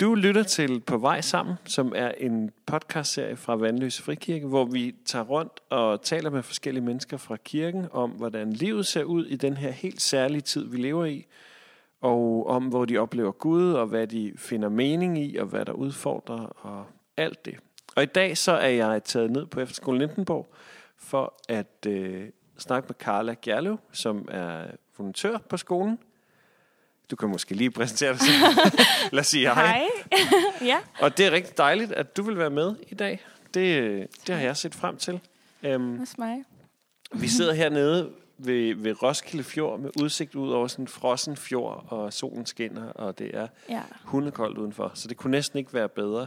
Du 0.00 0.14
lytter 0.14 0.42
til 0.42 0.80
På 0.80 0.98
vej 0.98 1.20
sammen, 1.20 1.54
som 1.64 1.92
er 1.96 2.10
en 2.10 2.50
podcastserie 2.66 3.36
fra 3.36 3.56
Vandløse 3.56 4.02
Frikirke, 4.02 4.46
hvor 4.46 4.64
vi 4.64 4.94
tager 5.04 5.24
rundt 5.24 5.60
og 5.70 6.02
taler 6.02 6.30
med 6.30 6.42
forskellige 6.42 6.84
mennesker 6.84 7.16
fra 7.16 7.36
kirken 7.36 7.86
om, 7.92 8.10
hvordan 8.10 8.52
livet 8.52 8.86
ser 8.86 9.04
ud 9.04 9.26
i 9.26 9.36
den 9.36 9.56
her 9.56 9.70
helt 9.70 10.02
særlige 10.02 10.40
tid, 10.40 10.66
vi 10.68 10.76
lever 10.76 11.04
i, 11.04 11.26
og 12.00 12.46
om, 12.46 12.66
hvor 12.66 12.84
de 12.84 12.98
oplever 12.98 13.32
Gud, 13.32 13.72
og 13.72 13.86
hvad 13.86 14.06
de 14.06 14.32
finder 14.36 14.68
mening 14.68 15.18
i, 15.18 15.36
og 15.36 15.46
hvad 15.46 15.64
der 15.64 15.72
udfordrer, 15.72 16.40
og 16.40 16.84
alt 17.16 17.44
det. 17.44 17.56
Og 17.96 18.02
i 18.02 18.06
dag 18.06 18.38
så 18.38 18.52
er 18.52 18.68
jeg 18.68 19.04
taget 19.04 19.30
ned 19.30 19.46
på 19.46 19.60
Efterskolen 19.60 20.00
Lindenborg 20.00 20.54
for 20.96 21.34
at 21.48 21.86
øh, 21.86 22.28
snakke 22.58 22.86
med 22.88 22.94
Carla 22.94 23.34
Gerlev, 23.42 23.78
som 23.92 24.28
er 24.30 24.64
volontør 24.98 25.38
på 25.38 25.56
skolen. 25.56 25.98
Du 27.10 27.16
kan 27.16 27.28
måske 27.28 27.54
lige 27.54 27.70
præsentere 27.70 28.12
dig 28.12 28.20
selv. 28.20 28.36
Lad 29.12 29.20
os 29.20 29.26
sige 29.26 29.54
hej. 29.54 29.66
Hej. 29.78 29.88
ja. 30.70 30.76
Og 31.00 31.18
det 31.18 31.26
er 31.26 31.30
rigtig 31.30 31.58
dejligt, 31.58 31.92
at 31.92 32.16
du 32.16 32.22
vil 32.22 32.38
være 32.38 32.50
med 32.50 32.74
i 32.88 32.94
dag. 32.94 33.20
Det, 33.54 34.06
det 34.26 34.34
har 34.34 34.42
jeg 34.42 34.56
set 34.56 34.74
frem 34.74 34.96
til. 34.96 35.20
Um, 35.74 35.98
Hos 35.98 36.18
mig. 36.18 36.44
vi 37.12 37.28
sidder 37.28 37.52
hernede 37.54 38.10
ved, 38.38 38.74
ved 38.74 39.02
Roskilde 39.02 39.44
Fjord 39.44 39.80
med 39.80 39.90
udsigt 40.02 40.34
ud 40.34 40.50
over 40.50 40.66
sådan 40.66 40.82
en 40.82 40.88
frossen 40.88 41.36
fjord, 41.36 41.84
og 41.88 42.12
solen 42.12 42.46
skinner, 42.46 42.88
og 42.88 43.18
det 43.18 43.30
er 43.36 43.46
Ja. 43.68 43.80
hundekoldt 44.04 44.58
udenfor. 44.58 44.90
Så 44.94 45.08
det 45.08 45.16
kunne 45.16 45.30
næsten 45.30 45.58
ikke 45.58 45.74
være 45.74 45.88
bedre. 45.88 46.26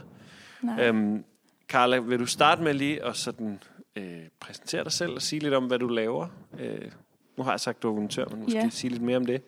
Nej. 0.62 0.88
Um, 0.88 1.24
Carla, 1.68 1.98
vil 1.98 2.18
du 2.18 2.26
starte 2.26 2.62
med 2.62 2.74
lige 2.74 3.04
at 3.04 3.16
sådan, 3.16 3.60
øh, 3.96 4.18
præsentere 4.40 4.84
dig 4.84 4.92
selv 4.92 5.12
og 5.12 5.22
sige 5.22 5.40
lidt 5.40 5.54
om, 5.54 5.64
hvad 5.66 5.78
du 5.78 5.88
laver? 5.88 6.26
Øh, 6.60 6.90
nu 7.36 7.44
har 7.44 7.50
jeg 7.50 7.60
sagt, 7.60 7.82
du 7.82 7.88
er 7.88 7.92
volontør, 7.92 8.24
men 8.30 8.38
måske 8.42 8.58
Ja. 8.58 8.68
sige 8.70 8.90
lidt 8.90 9.02
mere 9.02 9.16
om 9.16 9.26
det. 9.26 9.42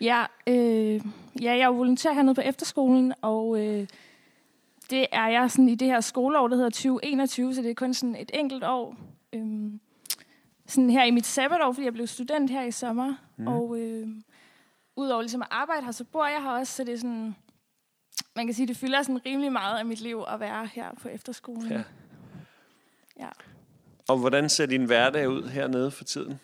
Ja, 0.00 0.24
øh, 0.46 1.00
ja, 1.42 1.50
jeg 1.50 1.58
er 1.58 1.66
jo 1.66 1.72
volontær 1.72 2.12
hernede 2.12 2.34
på 2.34 2.40
efterskolen, 2.40 3.14
og 3.22 3.60
øh, 3.60 3.86
det 4.90 5.06
er 5.12 5.28
jeg 5.28 5.50
sådan 5.50 5.68
i 5.68 5.74
det 5.74 5.88
her 5.88 6.00
skoleår, 6.00 6.48
der 6.48 6.56
hedder 6.56 6.70
2021, 6.70 7.54
så 7.54 7.62
det 7.62 7.70
er 7.70 7.74
kun 7.74 7.94
sådan 7.94 8.16
et 8.16 8.30
enkelt 8.34 8.64
år. 8.64 8.96
Øhm, 9.32 9.80
sådan 10.66 10.90
her 10.90 11.04
i 11.04 11.10
mit 11.10 11.26
sabbatår, 11.26 11.72
fordi 11.72 11.84
jeg 11.84 11.92
blev 11.92 12.06
student 12.06 12.50
her 12.50 12.62
i 12.62 12.70
sommer. 12.70 13.14
Mm. 13.36 13.46
Og 13.46 13.78
øh, 13.78 14.08
udover 14.96 15.22
ligesom 15.22 15.42
at 15.42 15.48
arbejde 15.50 15.84
her, 15.84 15.92
så 15.92 16.04
bor 16.04 16.26
jeg 16.26 16.42
her 16.42 16.50
også, 16.50 16.72
så 16.72 16.84
det 16.84 16.94
er 16.94 16.98
sådan, 16.98 17.36
man 18.36 18.46
kan 18.46 18.54
sige, 18.54 18.66
det 18.68 18.76
fylder 18.76 19.02
sådan 19.02 19.26
rimelig 19.26 19.52
meget 19.52 19.78
af 19.78 19.86
mit 19.86 20.00
liv 20.00 20.24
at 20.28 20.40
være 20.40 20.66
her 20.66 20.90
på 21.02 21.08
efterskolen. 21.08 21.68
Ja. 21.68 21.82
ja. 23.18 23.28
Og 24.08 24.18
hvordan 24.18 24.48
ser 24.48 24.66
din 24.66 24.84
hverdag 24.84 25.28
ud 25.28 25.48
hernede 25.48 25.90
for 25.90 26.04
tiden? 26.04 26.40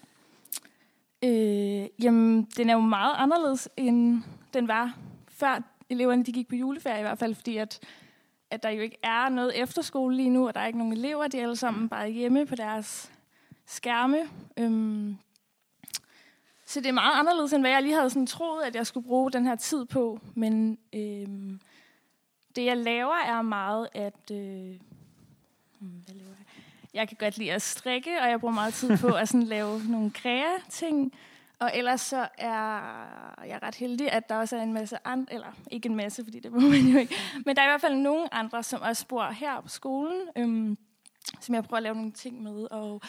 Øh, 1.25 1.87
jamen, 2.03 2.45
den 2.57 2.71
er 2.71 2.75
jo 2.75 2.81
meget 2.81 3.15
anderledes, 3.17 3.69
end 3.77 4.23
den 4.55 4.69
var 4.69 4.99
før 5.29 5.63
eleverne 5.91 6.25
de 6.25 6.33
gik 6.33 6.49
på 6.49 6.55
juleferie 6.55 6.99
i 6.99 7.03
hvert 7.03 7.19
fald, 7.19 7.35
fordi 7.35 7.57
at, 7.57 7.81
at 8.51 8.63
der 8.63 8.71
jo 8.71 8.83
ikke 8.83 8.99
er 9.03 9.29
noget 9.29 9.63
efterskole 9.63 10.17
lige 10.17 10.31
nu, 10.31 10.47
og 10.47 10.55
der 10.55 10.61
er 10.61 10.67
ikke 10.67 10.79
nogen 10.79 10.93
elever, 10.93 11.29
de 11.29 11.39
er 11.39 11.43
alle 11.43 11.57
sammen 11.57 11.89
bare 11.89 12.09
hjemme 12.11 12.47
på 12.47 12.55
deres 12.55 13.13
skærme. 13.67 14.19
Øhm, 14.57 15.17
så 16.67 16.81
det 16.81 16.89
er 16.89 16.93
meget 16.93 17.19
anderledes, 17.19 17.53
end 17.53 17.63
hvad 17.63 17.71
jeg 17.71 17.83
lige 17.83 17.95
havde 17.95 18.11
sådan 18.11 18.27
troet, 18.27 18.63
at 18.63 18.75
jeg 18.75 18.87
skulle 18.87 19.07
bruge 19.07 19.33
den 19.33 19.47
her 19.47 19.55
tid 19.55 19.85
på. 19.85 20.21
Men 20.35 20.79
øhm, 20.93 21.61
det, 22.57 22.65
jeg 22.65 22.77
laver, 22.77 23.15
er 23.15 23.43
meget 23.43 23.89
at... 23.95 24.31
Øh, 24.33 24.81
hmm, 25.79 26.03
hvad 26.07 26.15
laver 26.15 26.36
jeg? 26.97 27.09
Kan 27.09 27.17
godt 27.21 27.39
lide 27.39 27.53
at 27.53 27.63
strikke, 27.63 28.21
og 28.23 28.31
jeg 28.31 28.41
bruger 28.41 28.55
meget 28.55 28.75
tid 28.75 28.99
på 28.99 29.09
at 29.09 29.29
sådan 29.29 29.43
lave 29.43 29.83
nogle 29.89 30.11
krea-ting. 30.11 31.13
Og 31.59 31.71
ellers 31.75 32.01
så 32.01 32.29
er 32.39 32.81
jeg 33.47 33.59
ret 33.63 33.75
heldig, 33.75 34.13
at 34.13 34.29
der 34.29 34.37
også 34.37 34.57
er 34.57 34.63
en 34.63 34.73
masse 34.73 34.99
andre, 35.05 35.35
eller 35.35 35.47
ikke 35.71 35.89
en 35.89 35.97
masse, 35.97 36.25
fordi 36.25 36.41
det 36.41 36.53
må 36.53 36.61
man 36.61 36.81
jo 36.81 36.99
ikke, 36.99 37.15
men 37.45 37.57
der 37.57 37.63
er 37.63 37.67
i 37.67 37.71
hvert 37.71 37.81
fald 37.81 37.95
nogle 37.95 38.35
andre, 38.35 38.63
som 38.63 38.81
også 38.83 39.07
bor 39.07 39.25
her 39.25 39.61
på 39.61 39.69
skolen, 39.69 40.21
øhm, 40.37 40.79
som 41.41 41.55
jeg 41.55 41.65
prøver 41.65 41.77
at 41.77 41.83
lave 41.83 41.95
nogle 41.95 42.13
ting 42.13 42.43
med. 42.43 42.67
Og 42.71 43.01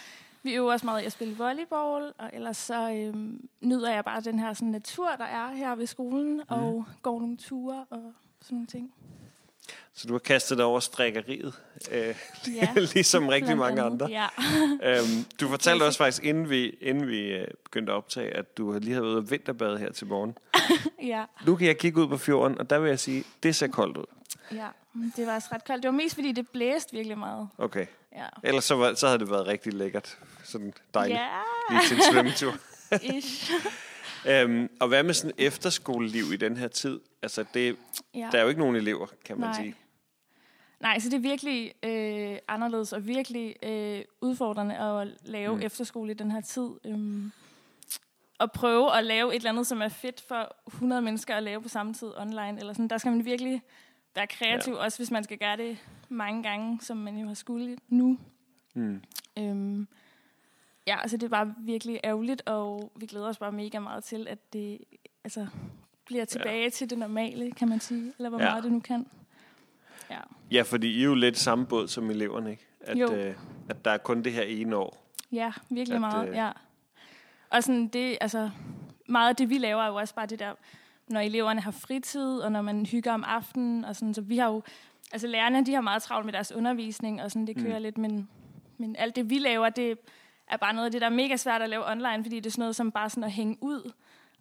vi 0.44 0.53
øver 0.53 0.72
også 0.72 0.85
meget 0.85 1.01
i 1.01 1.06
at 1.06 1.12
spille 1.12 1.38
volleyball, 1.38 2.13
og 2.17 2.29
ellers 2.33 2.57
så 2.57 2.91
øhm, 2.91 3.50
nyder 3.62 3.91
jeg 3.94 4.06
bare 4.06 4.22
den 4.22 4.39
her 4.39 4.53
sådan, 4.53 4.67
natur, 4.67 5.09
der 5.17 5.25
er 5.25 5.51
her 5.51 5.75
ved 5.75 5.88
skolen, 5.88 6.41
og 6.47 6.85
går 7.01 7.19
nogle 7.19 7.38
ture 7.38 7.85
og 7.89 8.13
sådan 8.41 8.56
nogle 8.56 8.67
ting. 8.67 8.94
Så 10.00 10.08
du 10.08 10.13
har 10.13 10.19
kastet 10.19 10.58
dig 10.58 10.66
over 10.66 10.80
strikkeriet, 10.80 11.53
øh, 11.91 12.16
Ja, 12.56 12.69
ligesom 12.94 13.28
rigtig 13.28 13.58
mange 13.58 13.81
andre. 13.81 14.08
Ja. 14.09 14.28
Øhm, 14.97 15.25
du 15.41 15.47
fortalte 15.50 15.84
også 15.84 15.97
faktisk, 15.97 16.24
inden 16.24 16.50
vi, 16.50 16.69
inden 16.81 17.08
vi 17.08 17.19
øh, 17.19 17.47
begyndte 17.63 17.91
at 17.91 17.96
optage, 17.96 18.30
at 18.38 18.57
du 18.57 18.74
lige 18.80 18.94
havde 18.94 19.03
været 19.06 19.16
ude 19.16 19.30
vinterbade 19.30 19.78
her 19.78 19.91
til 19.91 20.07
morgen. 20.07 20.38
ja. 21.13 21.24
Nu 21.46 21.56
kan 21.56 21.68
jeg 21.68 21.78
kigge 21.78 22.02
ud 22.02 22.07
på 22.07 22.18
fjorden, 22.18 22.57
og 22.59 22.69
der 22.69 22.80
vil 22.80 22.90
jeg 22.90 23.00
sige, 23.00 23.24
det 23.44 23.56
ser 23.56 23.68
koldt 23.68 23.97
ud. 23.97 24.06
Ja, 24.52 24.68
men 24.94 25.13
det 25.16 25.28
var 25.28 25.36
også 25.36 25.47
ret 25.52 25.66
koldt. 25.66 25.84
Det 25.84 25.88
var 25.91 25.97
mest, 25.97 26.16
fordi 26.16 26.31
det 26.31 26.50
blæste 26.50 26.94
virkelig 26.94 27.18
meget. 27.18 27.50
Okay. 27.57 27.86
Ja, 28.16 28.25
Ellers 28.44 28.63
så, 28.63 28.75
var, 28.75 28.94
så 28.94 29.07
havde 29.07 29.19
det 29.19 29.30
været 29.30 29.47
rigtig 29.47 29.74
lækkert. 29.74 30.18
Sådan 30.44 30.74
dejligt. 30.94 31.19
ja 31.19 31.28
Lige 31.69 31.81
til 31.88 31.97
en 31.97 32.03
svømmetur. 32.13 32.53
ish. 33.18 33.52
øhm, 34.28 34.69
og 34.80 34.88
hvad 34.88 35.03
med 35.03 35.13
sådan 35.13 35.31
efterskoleliv 35.38 36.34
i 36.34 36.38
den 36.38 36.57
her 36.57 36.68
tid? 36.68 37.00
Altså, 37.22 37.46
det, 37.53 37.75
Ja. 38.16 38.30
der 38.31 38.38
er 38.38 38.41
jo 38.41 38.50
ikke 38.50 38.62
nogen 38.62 38.75
elever, 38.75 39.07
kan 39.25 39.40
man 39.40 39.50
Nej. 39.50 39.62
sige. 39.62 39.75
Nej, 40.79 40.99
så 40.99 41.09
det 41.09 41.15
er 41.15 41.19
virkelig 41.19 41.73
øh, 41.83 42.38
anderledes 42.47 42.93
og 42.93 43.07
virkelig 43.07 43.55
øh, 43.63 44.01
udfordrende 44.21 44.77
at 44.77 45.07
lave 45.25 45.55
Mm. 45.55 45.61
efterskole 45.61 46.11
i 46.11 46.13
den 46.15 46.31
her 46.31 46.41
tid. 46.41 46.69
Øhm, 46.85 47.31
og 48.39 48.51
prøve 48.51 48.97
at 48.97 49.05
lave 49.05 49.29
et 49.31 49.35
eller 49.35 49.49
andet, 49.49 49.67
som 49.67 49.81
er 49.81 49.89
fedt 49.89 50.21
for 50.21 50.55
100 50.67 51.01
mennesker 51.01 51.35
at 51.35 51.43
lave 51.43 51.61
på 51.61 51.69
samme 51.69 51.93
tid 51.93 52.11
online. 52.17 52.59
Eller 52.59 52.73
sådan. 52.73 52.88
Der 52.88 52.97
skal 52.97 53.11
man 53.11 53.25
virkelig 53.25 53.61
være 54.15 54.27
kreativ, 54.27 54.73
ja. 54.73 54.79
også 54.79 54.97
hvis 54.99 55.11
man 55.11 55.23
skal 55.23 55.38
gøre 55.38 55.57
det 55.57 55.77
mange 56.09 56.43
gange, 56.43 56.79
som 56.81 56.97
man 56.97 57.17
jo 57.17 57.27
har 57.27 57.33
skulle 57.33 57.77
nu. 57.88 58.17
Mm. 58.73 59.01
Øhm, 59.39 59.88
ja, 60.88 61.01
altså 61.01 61.17
det 61.17 61.23
er 61.23 61.29
bare 61.29 61.53
virkelig 61.59 61.99
ærgerligt, 62.03 62.41
og 62.45 62.91
vi 62.95 63.05
glæder 63.05 63.27
os 63.27 63.38
bare 63.38 63.51
mega 63.51 63.79
meget 63.79 64.03
til, 64.03 64.27
at 64.27 64.53
det 64.53 64.79
altså, 65.23 65.47
bliver 66.05 66.25
tilbage 66.25 66.63
ja. 66.63 66.69
til 66.69 66.89
det 66.89 66.97
normale, 66.97 67.51
kan 67.51 67.69
man 67.69 67.79
sige. 67.79 68.13
Eller 68.17 68.29
hvor 68.29 68.39
ja. 68.39 68.45
meget 68.49 68.63
det 68.63 68.71
nu 68.71 68.79
kan. 68.79 69.07
Ja. 70.09 70.19
Ja, 70.51 70.62
fordi 70.62 70.88
I 70.91 71.00
er 71.01 71.06
jo 71.06 71.13
lidt 71.16 71.38
samme 71.38 71.66
båd 71.66 71.88
som 71.88 72.09
eleverne, 72.09 72.51
ikke? 72.51 72.68
At, 72.81 72.97
Jo. 72.97 73.13
øh, 73.13 73.35
at 73.69 73.85
der 73.85 73.91
er 73.91 73.97
kun 73.97 74.23
det 74.23 74.34
her 74.34 74.41
ene 74.44 74.75
år. 74.75 75.12
Ja, 75.31 75.51
virkelig 75.69 75.95
At, 75.95 76.01
meget, 76.01 76.29
øh, 76.29 76.35
ja. 76.35 76.51
Og 77.50 77.63
sådan 77.63 77.88
det, 77.88 78.18
altså, 78.22 78.50
meget 79.07 79.29
af 79.29 79.35
det, 79.35 79.50
vi 79.50 79.57
laver, 79.57 79.81
er 79.84 79.88
jo 79.88 79.95
også 79.95 80.16
bare 80.16 80.25
det 80.25 80.40
der, 80.40 80.53
når 81.07 81.19
eleverne 81.19 81.62
har 81.62 81.72
fritid, 81.72 82.40
og 82.40 82.51
når 82.51 82.62
man 82.62 82.85
hygger 82.85 83.13
om 83.13 83.23
aftenen, 83.23 83.85
og 83.85 83.95
sådan, 83.95 84.13
så 84.13 84.22
vi 84.22 84.38
har 84.38 84.47
jo, 84.47 84.62
altså 85.12 85.28
lærerne, 85.28 85.66
de 85.66 85.73
har 85.73 85.81
meget 85.81 86.03
travlt 86.03 86.25
med 86.25 86.34
deres 86.34 86.51
undervisning, 86.51 87.22
og 87.22 87.31
sådan, 87.31 87.47
det 87.47 87.56
kører 87.56 87.68
Mm. 87.68 87.75
mm. 87.75 87.81
lidt, 87.84 87.97
men, 87.97 88.29
men 88.78 88.95
alt 88.95 89.16
det, 89.16 89.29
vi 89.29 89.39
laver, 89.39 89.69
det 89.69 89.97
er 90.47 90.57
bare 90.57 90.74
noget 90.74 90.85
af 90.85 90.91
det, 90.91 91.01
der 91.01 91.07
er 91.07 91.12
mega 91.12 91.35
svært 91.38 91.62
at 91.62 91.69
lave 91.69 91.91
online, 91.91 92.24
fordi 92.24 92.35
det 92.35 92.45
er 92.45 92.51
sådan 92.51 92.62
noget, 92.62 92.75
som 92.75 92.91
bare 92.91 93.09
sådan 93.09 93.24
at 93.24 93.31
hænge 93.31 93.57
ud, 93.62 93.91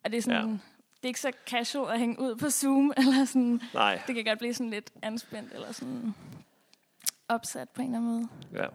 og 0.04 0.10
det 0.12 0.18
er 0.18 0.22
sådan, 0.22 0.48
Ja. 0.50 0.56
Det 0.96 1.04
er 1.04 1.08
ikke 1.08 1.20
så 1.20 1.32
casual 1.46 1.92
at 1.92 1.98
hænge 1.98 2.20
ud 2.20 2.34
på 2.36 2.50
Zoom, 2.50 2.92
eller 2.98 3.24
sådan, 3.24 3.60
Nej, 3.74 4.00
det 4.06 4.14
kan 4.14 4.24
godt 4.24 4.38
blive 4.38 4.54
sådan 4.54 4.70
lidt 4.70 4.90
anspændt, 5.02 5.52
eller 5.52 5.72
sådan 5.72 6.14
opsat 7.28 7.68
på 7.68 7.82
en 7.82 7.88
eller 7.94 7.98
anden 7.98 8.10
måde. 8.12 8.28
ja. 8.62 8.66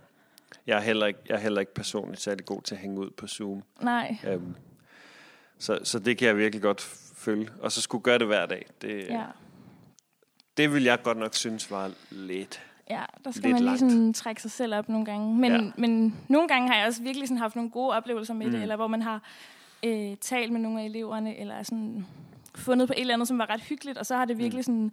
Jeg 0.68 0.78
er, 0.78 0.82
heller 0.82 1.06
ikke, 1.06 1.20
jeg 1.30 1.36
er 1.36 1.40
heller 1.40 1.60
ikke 1.60 1.74
personligt 1.74 2.22
særlig 2.22 2.46
god 2.46 2.62
til 2.62 2.76
at 2.76 2.82
hænge 2.82 3.00
ud 3.00 3.10
på 3.10 3.28
Zoom. 3.28 3.64
Nej, 3.82 4.18
Um, 4.36 4.56
så, 5.58 5.80
så 5.84 6.00
det 6.00 6.18
kan 6.18 6.28
jeg 6.28 6.38
virkelig 6.38 6.62
godt 6.62 6.82
følge. 7.16 7.50
Og 7.62 7.72
så 7.72 7.82
skulle 7.82 8.04
gøre 8.04 8.20
det 8.20 8.28
hver 8.28 8.46
dag. 8.46 8.66
Det, 8.82 9.08
ja. 9.10 9.26
det 10.58 10.74
vil 10.74 10.84
jeg 10.84 11.02
godt 11.04 11.18
nok 11.18 11.36
synes 11.36 11.72
var 11.72 11.92
lidt. 12.12 12.62
Ja, 12.90 13.04
der 13.24 13.32
skal 13.32 13.42
Lidt 13.44 13.52
man 13.54 13.62
lige 13.62 13.66
langt. 13.66 13.80
sådan 13.80 14.14
trække 14.14 14.42
sig 14.42 14.52
selv 14.52 14.76
op 14.76 14.90
nogle 14.90 15.06
gange. 15.06 15.36
Men, 15.36 15.52
Ja. 15.52 15.72
men 15.78 16.18
nogle 16.28 16.48
gange 16.48 16.70
har 16.70 16.76
jeg 16.78 16.88
også 16.88 17.04
virkelig 17.04 17.28
sådan 17.28 17.38
haft 17.38 17.56
nogle 17.56 17.72
gode 17.72 17.92
oplevelser 17.94 18.34
med. 18.34 18.46
Mm. 18.46 18.52
det, 18.52 18.62
eller 18.62 18.76
hvor 18.76 18.88
man 18.88 19.02
har 19.02 19.22
øh, 19.86 20.18
talt 20.18 20.52
med 20.52 20.60
nogle 20.60 20.82
af 20.82 20.86
eleverne, 20.86 21.38
eller 21.38 21.64
sådan 21.64 22.06
fundet 22.56 22.88
på 22.88 22.94
et 22.98 23.02
eller 23.02 23.14
andet, 23.14 23.28
som 23.28 23.38
var 23.40 23.50
ret 23.50 23.62
hyggeligt, 23.62 23.98
og 23.98 24.06
så 24.06 24.16
har 24.16 24.26
det 24.26 24.38
virkelig 24.38 24.60
Mm. 24.60 24.64
sådan, 24.64 24.92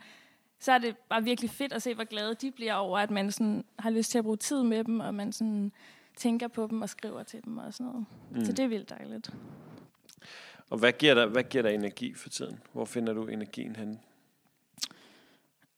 så 0.60 0.72
er 0.72 0.78
det 0.78 0.96
bare 0.96 1.24
virkelig 1.24 1.50
fedt 1.50 1.72
at 1.72 1.82
se, 1.82 1.94
hvor 1.94 2.04
glade 2.04 2.34
de 2.34 2.50
bliver 2.50 2.74
over, 2.74 2.98
at 2.98 3.10
man 3.10 3.32
sådan 3.32 3.64
har 3.78 3.90
lyst 3.90 4.10
til 4.10 4.18
at 4.18 4.24
bruge 4.24 4.36
tid 4.36 4.62
med 4.62 4.84
dem, 4.84 5.00
og 5.00 5.14
man 5.14 5.32
sådan 5.32 5.72
tænker 6.16 6.48
på 6.48 6.66
dem 6.70 6.82
og 6.82 6.88
skriver 6.88 7.22
til 7.22 7.44
dem 7.44 7.58
og 7.58 7.74
sådan 7.74 7.86
noget. 7.92 8.06
Mm. 8.30 8.44
Så 8.44 8.52
det 8.52 8.64
er 8.64 8.68
vildt 8.68 8.90
dejligt. 8.90 9.30
Og 10.70 10.78
hvad 10.78 10.92
giver, 10.92 11.14
dig, 11.14 11.26
hvad 11.26 11.42
giver 11.42 11.62
dig 11.62 11.74
energi 11.74 12.14
for 12.14 12.28
tiden? 12.28 12.58
Hvor 12.72 12.84
finder 12.84 13.12
du 13.12 13.26
energien 13.26 13.76
henne? 13.76 13.98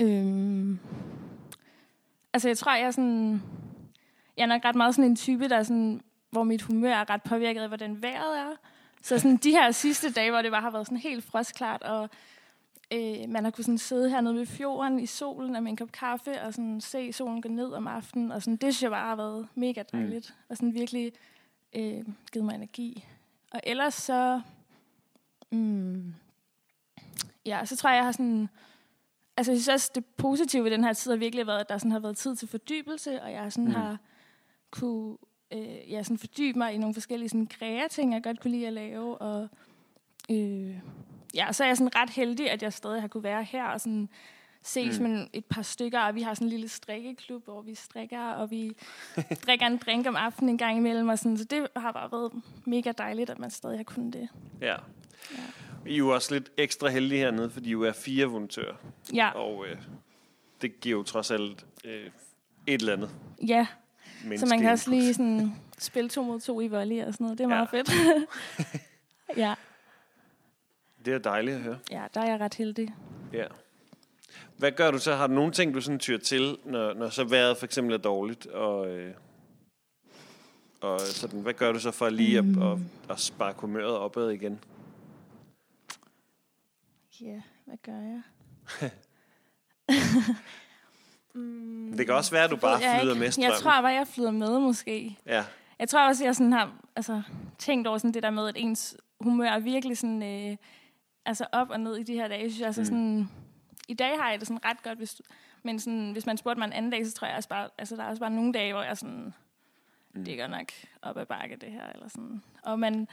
Øhm, 0.03 0.79
altså 2.33 2.49
jeg 2.49 2.59
tror, 2.59 2.75
jeg 2.75 2.87
er 2.87 2.91
sådan... 2.91 3.43
Jeg 4.37 4.43
er 4.43 4.47
nok 4.47 4.65
ret 4.65 4.75
meget 4.77 4.95
sådan 4.95 5.11
en 5.11 5.17
type, 5.17 5.49
der 5.49 5.57
er 5.57 5.63
sådan, 5.63 6.01
hvor 6.31 6.43
mit 6.43 6.63
humør 6.63 6.95
er 6.95 7.11
ret 7.11 7.23
påvirket 7.23 7.61
af, 7.61 7.69
hvordan 7.69 8.03
vejret 8.03 8.39
er. 8.39 8.57
Så 9.03 9.19
sådan 9.19 9.37
de 9.37 9.51
her 9.51 9.71
sidste 9.71 10.13
dage, 10.13 10.31
hvor 10.31 10.43
det 10.43 10.51
bare 10.51 10.63
har 10.63 10.71
været 10.71 10.87
sådan 10.87 10.99
helt 10.99 11.25
frostklart, 11.25 11.83
og 11.83 12.11
øh, 12.93 13.29
man 13.29 13.45
har 13.45 13.51
kunnet 13.51 13.65
sådan 13.65 13.79
sidde 13.79 14.11
hernede 14.11 14.35
ved 14.35 14.47
fjorden 14.47 15.01
i 15.01 15.07
solen 15.07 15.57
og 15.57 15.63
med 15.63 15.71
en 15.71 15.77
kop 15.77 15.93
kaffe, 15.93 16.43
og 16.43 16.55
sådan 16.55 16.81
se 16.81 17.13
solen 17.13 17.43
gå 17.43 17.49
ned 17.49 17.73
om 17.73 17.87
aftenen, 17.87 18.33
og 18.33 18.43
sådan, 18.43 18.57
det 18.57 18.75
synes 18.75 18.83
jeg 18.83 18.91
bare 18.91 19.09
har 19.09 19.17
været 19.17 19.49
mega 19.55 19.83
dejligt, 19.93 20.35
mm. 20.39 20.45
og 20.49 20.57
sådan 20.57 20.75
virkelig 20.75 21.13
øh, 21.73 22.05
givet 22.33 22.45
mig 22.45 22.55
energi. 22.55 23.05
Og 23.51 23.61
ellers 23.65 23.95
så... 23.95 24.41
Mm, 25.51 26.15
ja, 27.47 27.65
så 27.65 27.77
tror 27.77 27.91
jeg, 27.91 27.97
jeg 27.97 28.05
har 28.05 28.13
sådan 28.13 28.49
altså, 29.37 29.53
jeg 29.53 29.61
synes 29.61 29.69
også, 29.69 29.91
det 29.95 30.05
positive 30.05 30.65
ved 30.65 30.71
den 30.71 30.85
her 30.85 30.93
tid 30.93 31.11
har 31.11 31.19
virkelig 31.19 31.47
været, 31.47 31.61
at 31.61 31.69
der 31.69 31.79
sådan 31.79 31.93
har 31.93 31.99
været 31.99 32.17
tid 32.17 32.37
til 32.37 32.49
fordybelse, 32.49 33.23
og 33.23 33.33
jeg 33.33 33.53
sådan 33.53 33.65
Mm. 33.65 33.71
mm. 33.71 33.77
har 33.77 33.99
kunne 34.71 35.17
øh, 35.53 35.93
ja, 35.93 36.03
sådan 36.03 36.19
fordybe 36.19 36.59
mig 36.59 36.75
i 36.75 36.79
nogle 36.79 36.95
forskellige 36.95 37.29
sådan, 37.29 37.47
kreative 37.47 37.89
ting, 37.89 38.13
jeg 38.13 38.23
godt 38.23 38.41
kunne 38.41 38.51
lide 38.51 38.67
at 38.67 38.73
lave. 38.73 39.19
Og, 39.19 39.49
øh, 40.31 40.75
ja, 41.35 41.53
så 41.53 41.65
er 41.65 41.69
jeg 41.69 41.77
sådan 41.77 41.97
ret 41.97 42.11
heldig, 42.11 42.51
at 42.51 42.63
jeg 42.63 42.73
stadig 42.73 43.01
har 43.01 43.09
kunne 43.09 43.23
være 43.23 43.45
her 43.45 43.65
og 43.65 43.81
sådan 43.81 44.09
ses 44.63 44.99
mm. 44.99 45.07
med 45.07 45.27
et 45.33 45.45
par 45.45 45.63
stykker, 45.63 46.01
og 46.01 46.15
vi 46.15 46.23
har 46.23 46.35
sådan 46.35 46.47
en 46.47 46.51
lille 46.51 46.69
strikkeklub, 46.69 47.45
hvor 47.45 47.63
vi 47.63 47.75
strikker, 47.75 48.31
og 48.31 48.51
vi 48.51 48.77
drikker 49.47 49.67
en 49.67 49.77
drink 49.77 50.07
om 50.07 50.17
aftenen 50.17 50.49
en 50.49 50.59
gang 50.59 50.77
imellem, 50.77 51.09
og 51.09 51.19
sådan, 51.19 51.39
så 51.39 51.45
det 51.45 51.69
har 51.77 51.93
bare 51.93 52.13
været 52.13 52.43
mega 52.65 52.93
dejligt, 52.99 53.31
at 53.31 53.39
man 53.39 53.51
stadig 53.51 53.79
har 53.79 53.85
kunnet 53.85 54.13
det. 54.13 54.29
Ja. 54.61 54.77
Ja. 55.31 55.43
I 55.87 55.93
er 55.93 55.97
jo 55.97 56.15
også 56.15 56.35
lidt 56.35 56.51
ekstra 56.57 56.89
heldige 56.89 57.19
hernede, 57.19 57.51
fordi 57.51 57.69
I 57.69 57.73
jo 57.73 57.83
er 57.83 57.93
fire 57.93 58.27
volontører. 58.27 58.75
Ja, 59.15 59.31
Og 59.31 59.67
øh, 59.67 59.77
det 60.63 60.81
giver 60.81 60.99
jo 60.99 61.03
trods 61.03 61.31
alt 61.31 61.67
øh, 61.85 62.11
et 62.67 62.81
eller 62.81 62.93
andet 62.93 63.11
ja. 63.47 63.67
Så 64.37 64.47
man 64.47 64.61
kan 64.61 64.71
også 64.71 64.91
lige 64.91 65.15
sådan 65.15 65.55
spille 65.79 66.11
to 66.11 66.23
mod 66.23 66.41
to 66.41 66.61
i 66.61 66.69
volley 66.69 67.05
og 67.05 67.13
sådan 67.13 67.25
noget. 67.25 67.39
Det 67.39 67.45
er 67.45 67.49
meget 67.49 67.69
Ja. 67.73 67.79
fedt. 67.79 67.91
ja. 69.37 69.55
Det 71.05 71.15
er 71.15 71.19
dejligt 71.19 71.57
at 71.57 71.63
høre. 71.63 71.79
ja, 71.91 72.05
der 72.15 72.21
er 72.21 72.31
jeg 72.31 72.41
ret 72.41 72.55
heldig. 72.55 72.95
Ja. 73.33 73.45
Hvad 74.57 74.73
gør 74.73 74.91
du 74.91 74.99
så? 74.99 75.15
Har 75.15 75.27
du 75.27 75.33
nogle 75.33 75.53
ting, 75.53 75.75
du 75.75 75.81
sådan 75.81 75.99
tyr 75.99 76.19
til, 76.19 76.57
når, 76.65 76.95
når 76.95 77.09
så 77.09 77.25
vejret 77.25 77.57
for 77.57 77.65
eksempel 77.65 77.95
er 77.95 77.99
dårligt? 77.99 78.47
Og, 78.47 78.89
øh, 78.89 79.15
og 80.81 81.01
sådan, 81.01 81.41
hvad 81.41 81.55
gør 81.55 81.73
du 81.73 81.79
så 81.79 81.91
for 81.91 82.09
lige 82.11 82.41
Mm. 82.43 82.63
at, 82.63 82.73
at, 82.73 82.79
at 83.11 83.21
sparke 83.21 83.61
humøret 83.61 83.97
opad 83.97 84.31
igen? 84.31 84.59
Ja, 87.21 87.43
hvad 87.65 87.77
gør 87.83 87.93
jeg? 88.01 88.23
mm, 91.35 91.95
Det 91.97 92.07
kan 92.07 92.15
også 92.15 92.31
være, 92.31 92.45
at 92.45 92.51
du 92.51 92.57
bare 92.57 92.79
flyder 92.79 93.13
ikke. 93.13 93.21
med 93.21 93.31
strømmen. 93.31 93.51
Jeg 93.51 93.59
tror 93.61 93.71
bare, 93.71 93.87
jeg 93.87 94.07
flyder 94.07 94.31
med 94.31 94.59
måske. 94.59 95.19
Ja, 95.27 95.45
Jeg 95.79 95.89
tror 95.89 96.09
også, 96.09 96.25
jeg 96.25 96.37
sådan 96.37 96.53
har 96.53 96.73
altså, 96.97 97.23
tænkt 97.59 97.87
over 97.87 97.99
sådan 97.99 98.15
det 98.15 98.23
der 98.23 98.31
med, 98.31 98.49
at 98.49 98.55
ens 98.59 98.97
humør 99.21 99.49
er 99.51 99.59
virkelig 99.59 99.99
sådan, 99.99 100.23
øh, 100.23 100.57
altså 101.27 101.47
op 101.53 101.71
og 101.71 101.81
ned 101.81 101.97
i 101.97 102.03
de 102.03 102.15
her 102.15 102.29
dage. 102.29 102.43
Jeg 102.43 102.51
synes, 102.51 102.63
altså 102.67 102.81
Mm. 102.81 102.85
sådan, 102.87 103.29
I 103.89 103.95
dag 103.95 104.19
har 104.21 104.31
jeg 104.31 104.41
det 104.41 104.49
sådan 104.49 104.65
ret 104.65 104.83
godt, 104.83 104.99
hvis, 104.99 105.23
men 105.63 105.81
sådan, 105.81 106.13
hvis 106.13 106.27
man 106.27 106.37
spurgte 106.37 106.59
mig 106.59 106.67
en 106.67 106.73
anden 106.73 106.91
dag, 106.93 107.07
så 107.07 107.13
tror 107.13 107.27
jeg 107.29 107.37
også 107.37 107.49
bare, 107.49 107.69
altså 107.79 107.97
der 107.97 108.03
er 108.03 108.09
også 108.09 108.21
bare 108.21 108.31
nogle 108.31 108.53
dage, 108.53 108.73
hvor 108.73 108.83
jeg 108.83 108.97
sådan, 108.99 109.35
Mm. 110.15 110.25
det 110.25 110.39
går 110.39 110.47
nok 110.47 110.67
op 111.03 111.17
ad 111.19 111.27
bakke 111.27 111.57
det 111.57 111.71
her, 111.73 111.87
eller 111.95 112.09
sådan. 112.09 112.43
Og 112.63 112.79
man 112.81 113.09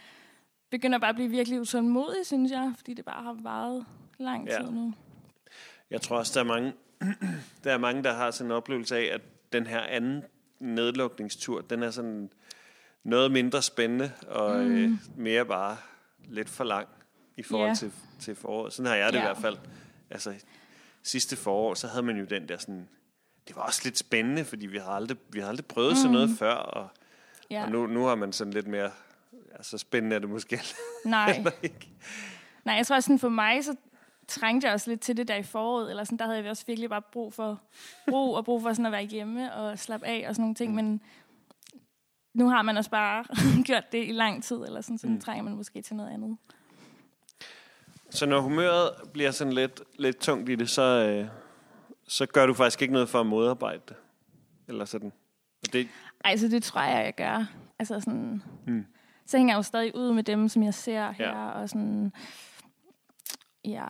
begynder 0.70 0.98
bare 1.00 1.10
at 1.10 1.16
blive 1.16 1.30
virkelig 1.30 1.62
utålmodig, 1.62 2.26
synes 2.26 2.52
jeg, 2.52 2.74
fordi 2.76 2.94
det 2.94 3.06
bare 3.06 3.24
har 3.24 3.34
varet 3.44 3.86
lang 4.18 4.48
Ja. 4.48 4.58
tid 4.62 4.72
nu. 4.72 4.94
jeg 5.90 6.02
tror 6.02 6.18
også, 6.18 6.40
der 6.40 6.46
er 6.46 6.48
mange, 6.54 6.74
der 7.64 7.74
er 7.74 7.78
mange, 7.78 8.04
der 8.04 8.14
har 8.14 8.32
sådan 8.32 8.48
en 8.52 8.52
oplevelse 8.58 8.98
af, 8.98 9.14
at 9.14 9.22
den 9.54 9.68
her 9.68 9.82
anden 9.82 10.24
nedlukningstur, 10.60 11.62
den 11.62 11.84
er 11.84 11.92
sådan 11.92 12.30
noget 13.04 13.32
mindre 13.32 13.62
spændende, 13.62 14.12
og 14.28 14.56
mm. 14.60 14.76
øh, 14.76 14.92
mere 15.18 15.46
bare 15.46 15.78
lidt 16.26 16.50
for 16.50 16.64
lang 16.64 16.88
i 17.38 17.44
forhold 17.44 17.70
Ja. 17.70 17.76
til, 17.76 17.92
til 18.20 18.36
foråret. 18.36 18.74
Sådan 18.74 18.90
har 18.90 18.96
jeg 18.96 19.14
det 19.14 19.20
Ja. 19.20 19.24
i 19.24 19.26
hvert 19.26 19.38
fald. 19.38 19.58
Altså, 20.10 20.34
sidste 21.04 21.36
forår, 21.36 21.74
så 21.74 21.88
havde 21.88 22.04
man 22.04 22.18
jo 22.18 22.26
den 22.26 22.50
der 22.50 22.58
sådan... 22.58 22.88
Det 23.48 23.56
var 23.56 23.62
også 23.62 23.82
lidt 23.84 23.98
spændende, 23.98 24.46
fordi 24.46 24.66
vi 24.66 24.78
har 24.78 24.92
aldrig, 24.92 25.18
vi 25.30 25.40
har 25.40 25.48
aldrig 25.48 25.66
prøvet 25.66 25.92
mm. 25.92 25.96
sådan 25.96 26.12
noget 26.12 26.30
før, 26.40 26.54
og, 26.54 26.90
Ja. 27.52 27.64
og 27.64 27.72
nu, 27.72 27.88
nu 27.88 28.04
har 28.06 28.16
man 28.16 28.34
sådan 28.34 28.54
lidt 28.54 28.68
mere... 28.68 28.92
Altså, 29.56 29.78
spændende 29.78 30.16
er 30.16 30.20
det 30.20 30.30
måske 30.30 30.62
Nej. 31.06 31.44
ikke. 31.64 31.90
Nej, 32.66 32.76
jeg 32.76 32.88
tror 32.88 33.00
sådan 33.00 33.20
for 33.20 33.30
mig, 33.30 33.64
så 33.64 33.76
trængte 34.28 34.66
jeg 34.68 34.74
også 34.74 34.90
lidt 34.90 35.02
til 35.02 35.18
det 35.18 35.28
der 35.28 35.36
i 35.36 35.44
foråret, 35.44 35.90
eller 35.90 36.04
sådan, 36.04 36.18
der 36.18 36.26
havde 36.26 36.44
vi 36.44 36.50
også 36.50 36.64
virkelig 36.68 36.90
bare 36.90 37.02
brug 37.02 37.34
for 37.34 37.62
ro, 38.12 38.34
og 38.34 38.46
brug 38.46 38.62
for 38.62 38.74
sådan 38.74 38.86
at 38.86 38.92
være 38.92 39.04
hjemme 39.04 39.54
og 39.54 39.80
slappe 39.80 40.06
af 40.08 40.26
og 40.30 40.36
sådan 40.36 40.42
nogle 40.42 40.56
ting, 40.56 40.76
men 40.76 41.02
nu 42.34 42.50
har 42.50 42.62
man 42.62 42.78
også 42.78 42.90
bare 42.90 43.26
gjort 43.68 43.92
det 43.92 44.08
i 44.08 44.12
lang 44.12 44.44
tid, 44.44 44.56
eller 44.58 44.82
sådan, 44.82 44.98
så 44.98 45.08
Mm. 45.08 45.22
trænger 45.22 45.44
man 45.44 45.54
måske 45.56 45.82
til 45.82 45.96
noget 45.96 46.10
andet. 46.10 46.38
Så 48.10 48.26
når 48.26 48.40
humøret 48.42 48.90
bliver 49.14 49.32
sådan 49.32 49.54
lidt, 49.54 49.82
lidt 50.00 50.18
tungt 50.18 50.50
i 50.50 50.56
det, 50.56 50.70
så, 50.70 50.82
øh, 50.82 51.28
så 52.08 52.26
gør 52.26 52.46
du 52.46 52.54
faktisk 52.54 52.82
ikke 52.82 52.94
noget 52.94 53.10
for 53.10 53.20
at 53.20 53.26
modarbejde 53.26 53.82
det? 53.88 53.96
Eller 54.68 54.86
sådan? 54.86 55.12
Og 55.68 55.74
det, 55.74 55.88
Ej, 56.26 56.38
så 56.38 56.48
det 56.48 56.64
tror 56.64 56.82
jeg, 56.82 57.06
jeg 57.06 57.16
gør. 57.16 57.46
Altså 57.80 58.00
sådan, 58.00 58.44
Mm. 58.68 58.86
så 59.26 59.38
hænger 59.38 59.54
jeg 59.54 59.58
jo 59.58 59.62
stadig 59.64 59.96
ud 59.96 60.14
med 60.14 60.24
dem, 60.24 60.50
som 60.50 60.64
jeg 60.64 60.74
ser 60.74 61.12
her, 61.12 61.30
Ja. 61.30 61.50
og 61.50 61.70
sådan, 61.70 62.12
ja, 63.68 63.86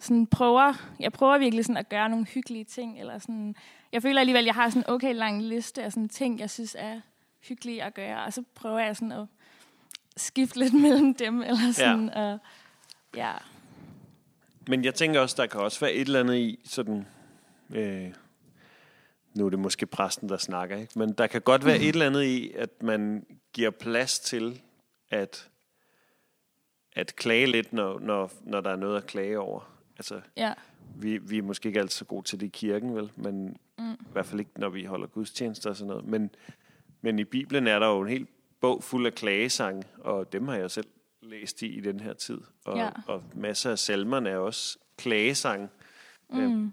sådan 0.00 0.26
prøver, 0.26 0.74
jeg 1.00 1.12
prøver 1.12 1.38
virkelig 1.38 1.64
sådan 1.64 1.76
at 1.76 1.88
gøre 1.88 2.08
nogle 2.08 2.26
hyggelige 2.26 2.64
ting, 2.64 3.00
eller 3.00 3.18
sådan, 3.18 3.54
jeg 3.92 4.02
føler 4.02 4.20
alligevel, 4.20 4.40
at 4.42 4.46
jeg 4.46 4.54
har 4.54 4.68
sådan 4.70 4.82
en 4.82 4.90
okay 4.90 5.14
lang 5.14 5.42
liste 5.42 5.82
af 5.82 5.92
sådan 5.92 6.08
ting, 6.08 6.40
jeg 6.40 6.50
synes 6.50 6.76
er 6.78 7.00
hyggelige 7.48 7.82
at 7.82 7.94
gøre, 7.94 8.24
og 8.24 8.32
så 8.32 8.42
prøver 8.54 8.78
jeg 8.78 8.96
sådan 8.96 9.12
at 9.12 9.26
skifte 10.16 10.58
lidt 10.58 10.74
mellem 10.84 11.14
dem, 11.14 11.42
eller 11.42 11.72
sådan, 11.72 12.10
ja. 12.14 12.32
og 12.32 12.38
ja, 13.16 13.32
Men 14.68 14.84
jeg 14.84 14.94
tænker 14.94 15.20
også, 15.20 15.34
der 15.38 15.46
kan 15.46 15.60
også 15.60 15.80
være 15.80 15.92
et 15.92 16.06
eller 16.06 16.20
andet 16.20 16.36
i 16.36 16.58
sådan... 16.64 17.06
Øh, 17.70 18.12
nu 19.34 19.46
er 19.46 19.50
det 19.50 19.58
måske 19.58 19.86
præsten, 19.86 20.28
der 20.28 20.36
snakker, 20.36 20.76
ikke? 20.76 20.98
Men 20.98 21.12
der 21.12 21.26
kan 21.26 21.40
godt 21.40 21.64
være 21.64 21.78
et 21.78 21.88
eller 21.88 22.06
andet 22.06 22.22
i, 22.22 22.52
at 22.52 22.82
man 22.82 23.26
giver 23.52 23.70
plads 23.70 24.18
til 24.18 24.60
at, 25.10 25.48
at 26.92 27.16
klage 27.16 27.46
lidt, 27.46 27.72
når, 27.72 27.98
når, 27.98 28.30
når 28.42 28.60
der 28.60 28.70
er 28.70 28.76
noget 28.76 28.96
at 28.96 29.06
klage 29.06 29.38
over. 29.38 29.74
Altså, 29.96 30.20
ja, 30.36 30.54
vi, 30.96 31.18
vi 31.18 31.38
er 31.38 31.42
måske 31.42 31.66
ikke 31.66 31.80
altid 31.80 31.90
så 31.96 32.04
gode 32.04 32.22
til 32.26 32.40
det 32.40 32.46
i 32.46 32.50
kirken, 32.52 32.94
vel? 32.94 33.12
Men 33.16 33.56
Mm. 33.80 33.92
i 33.92 34.12
hvert 34.12 34.26
fald 34.26 34.40
ikke, 34.40 34.60
når 34.60 34.68
vi 34.68 34.84
holder 34.84 35.06
gudstjenester 35.06 35.70
og 35.70 35.76
sådan 35.76 35.88
noget. 35.88 36.04
Men, 36.04 36.30
men 37.00 37.18
i 37.18 37.24
Bibelen 37.24 37.66
er 37.66 37.78
der 37.78 37.86
jo 37.86 38.00
en 38.00 38.08
hel 38.08 38.26
bog 38.60 38.82
fuld 38.84 39.06
af 39.06 39.14
klagesange, 39.14 39.82
og 39.98 40.32
dem 40.32 40.48
har 40.48 40.54
jeg 40.56 40.70
selv 40.70 40.86
læst 41.22 41.62
i 41.62 41.66
i 41.66 41.80
den 41.80 42.00
her 42.00 42.12
tid. 42.12 42.40
Og, 42.64 42.76
Ja. 42.76 42.90
og 43.06 43.22
masser 43.34 43.70
af 43.70 43.78
salmerne 43.78 44.28
er 44.30 44.36
også 44.36 44.78
klagesange, 44.96 45.68
mm, 46.30 46.38
Øhm, 46.40 46.72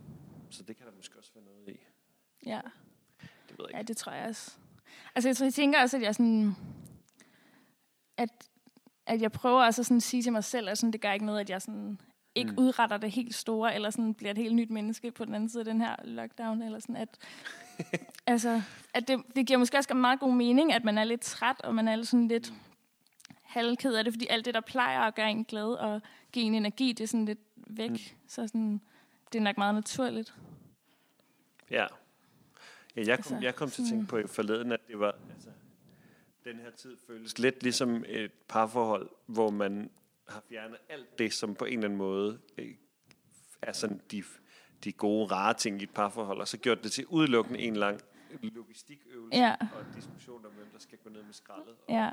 så 0.49 0.63
det 0.63 0.77
kan 0.77 0.85
der 0.85 0.91
måske 0.95 1.17
også 1.17 1.31
være 1.35 1.43
noget 1.43 1.69
i. 1.69 1.79
ja. 2.45 2.61
Det 3.49 3.57
ved 3.59 3.65
jeg 3.65 3.73
Ja, 3.73 3.79
ikke. 3.79 3.87
det 3.87 3.97
tror 3.97 4.11
jeg 4.11 4.27
også. 4.29 4.57
Altså, 5.15 5.29
jeg, 5.29 5.37
tror, 5.37 5.45
jeg 5.45 5.53
tænker 5.53 5.81
også, 5.81 5.97
at 5.97 6.03
jeg 6.03 6.15
sådan... 6.15 6.55
At, 8.17 8.29
at 9.07 9.21
jeg 9.21 9.31
prøver 9.31 9.65
også 9.65 9.81
at 9.81 9.85
sådan 9.85 10.01
sige 10.01 10.23
til 10.23 10.31
mig 10.31 10.43
selv, 10.43 10.69
at 10.69 10.77
sådan, 10.77 10.91
det 10.91 11.01
gør 11.01 11.11
ikke 11.11 11.25
noget, 11.25 11.39
at 11.39 11.49
jeg 11.49 11.61
sådan 11.61 11.99
ikke 12.35 12.51
Mm. 12.51 12.55
mm. 12.57 12.63
udretter 12.63 12.97
det 12.97 13.11
helt 13.11 13.35
store, 13.35 13.75
eller 13.75 13.89
sådan 13.89 14.13
bliver 14.13 14.31
et 14.31 14.37
helt 14.37 14.55
nyt 14.55 14.69
menneske 14.69 15.11
på 15.11 15.25
den 15.25 15.35
anden 15.35 15.49
side 15.49 15.61
af 15.61 15.65
den 15.65 15.81
her 15.81 15.95
lockdown, 16.03 16.61
eller 16.61 16.79
sådan 16.79 16.95
at... 16.95 17.17
altså, 18.27 18.61
at 18.93 19.07
det, 19.07 19.21
det 19.35 19.47
giver 19.47 19.59
måske 19.59 19.77
også 19.77 19.93
meget 19.93 20.19
god 20.19 20.33
mening, 20.33 20.73
at 20.73 20.83
man 20.83 20.97
er 20.97 21.03
lidt 21.03 21.21
træt, 21.21 21.61
og 21.61 21.75
man 21.75 21.87
er 21.87 22.03
sådan 22.03 22.27
lidt 22.27 22.53
halvked 23.41 23.93
af 23.93 24.03
det, 24.03 24.13
fordi 24.13 24.27
alt 24.29 24.45
det, 24.45 24.53
der 24.53 24.61
plejer 24.61 24.99
at 24.99 25.15
gøre 25.15 25.31
en 25.31 25.45
glad 25.45 25.67
og 25.67 26.01
give 26.31 26.45
en 26.45 26.55
energi, 26.55 26.93
det 26.93 27.03
er 27.03 27.07
sådan 27.07 27.25
lidt 27.25 27.39
væk. 27.55 27.89
Mm. 27.89 27.93
Mm. 27.93 28.27
Så 28.27 28.47
sådan, 28.47 28.81
det 29.33 29.39
er 29.39 29.43
nok 29.43 29.57
meget 29.57 29.75
naturligt. 29.75 30.35
Ja. 31.71 31.85
ja 32.95 33.03
jeg, 33.05 33.05
kom, 33.05 33.33
Altså, 33.33 33.37
jeg 33.41 33.55
kom 33.55 33.69
til 33.69 33.81
at 33.81 33.87
tænke 33.89 34.05
på 34.07 34.21
forleden, 34.27 34.71
at 34.71 34.79
det 34.87 34.99
var... 34.99 35.15
Altså, 35.33 35.49
den 36.45 36.59
her 36.59 36.71
tid 36.71 36.97
føles 37.07 37.39
lidt 37.39 37.63
ligesom 37.63 38.03
et 38.07 38.31
parforhold, 38.47 39.09
hvor 39.25 39.49
man 39.49 39.89
har 40.27 40.43
fjernet 40.49 40.77
alt 40.89 41.19
det, 41.19 41.33
som 41.33 41.55
på 41.55 41.65
en 41.65 41.73
eller 41.73 41.85
anden 41.85 41.97
måde 41.97 42.39
øh, 42.57 42.75
er 43.61 43.71
sådan 43.71 44.01
de, 44.11 44.23
de 44.83 44.91
gode, 44.91 45.25
rare 45.31 45.53
ting 45.53 45.79
i 45.81 45.83
et 45.83 45.89
parforhold, 45.93 46.39
og 46.39 46.47
så 46.47 46.57
gjort 46.57 46.83
det 46.83 46.91
til 46.91 47.05
udelukkende 47.07 47.59
en 47.59 47.75
lang 47.75 47.99
logistikøvelse 48.41 49.39
Ja. 49.39 49.55
og 49.61 49.85
diskussion 49.95 50.45
om, 50.45 50.51
hvem 50.51 50.67
der 50.73 50.79
skal 50.79 50.97
gå 50.97 51.09
ned 51.09 51.23
med 51.23 51.33
skraldet, 51.33 51.75
og 51.87 51.93
Ja, 51.93 52.09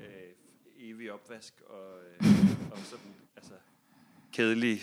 øh, 0.00 0.32
evig 0.76 1.12
opvask, 1.12 1.60
og, 1.66 1.98
øh, 2.04 2.26
og 2.72 2.78
sådan, 2.78 3.14
altså, 3.36 3.52
kedelig, 4.32 4.78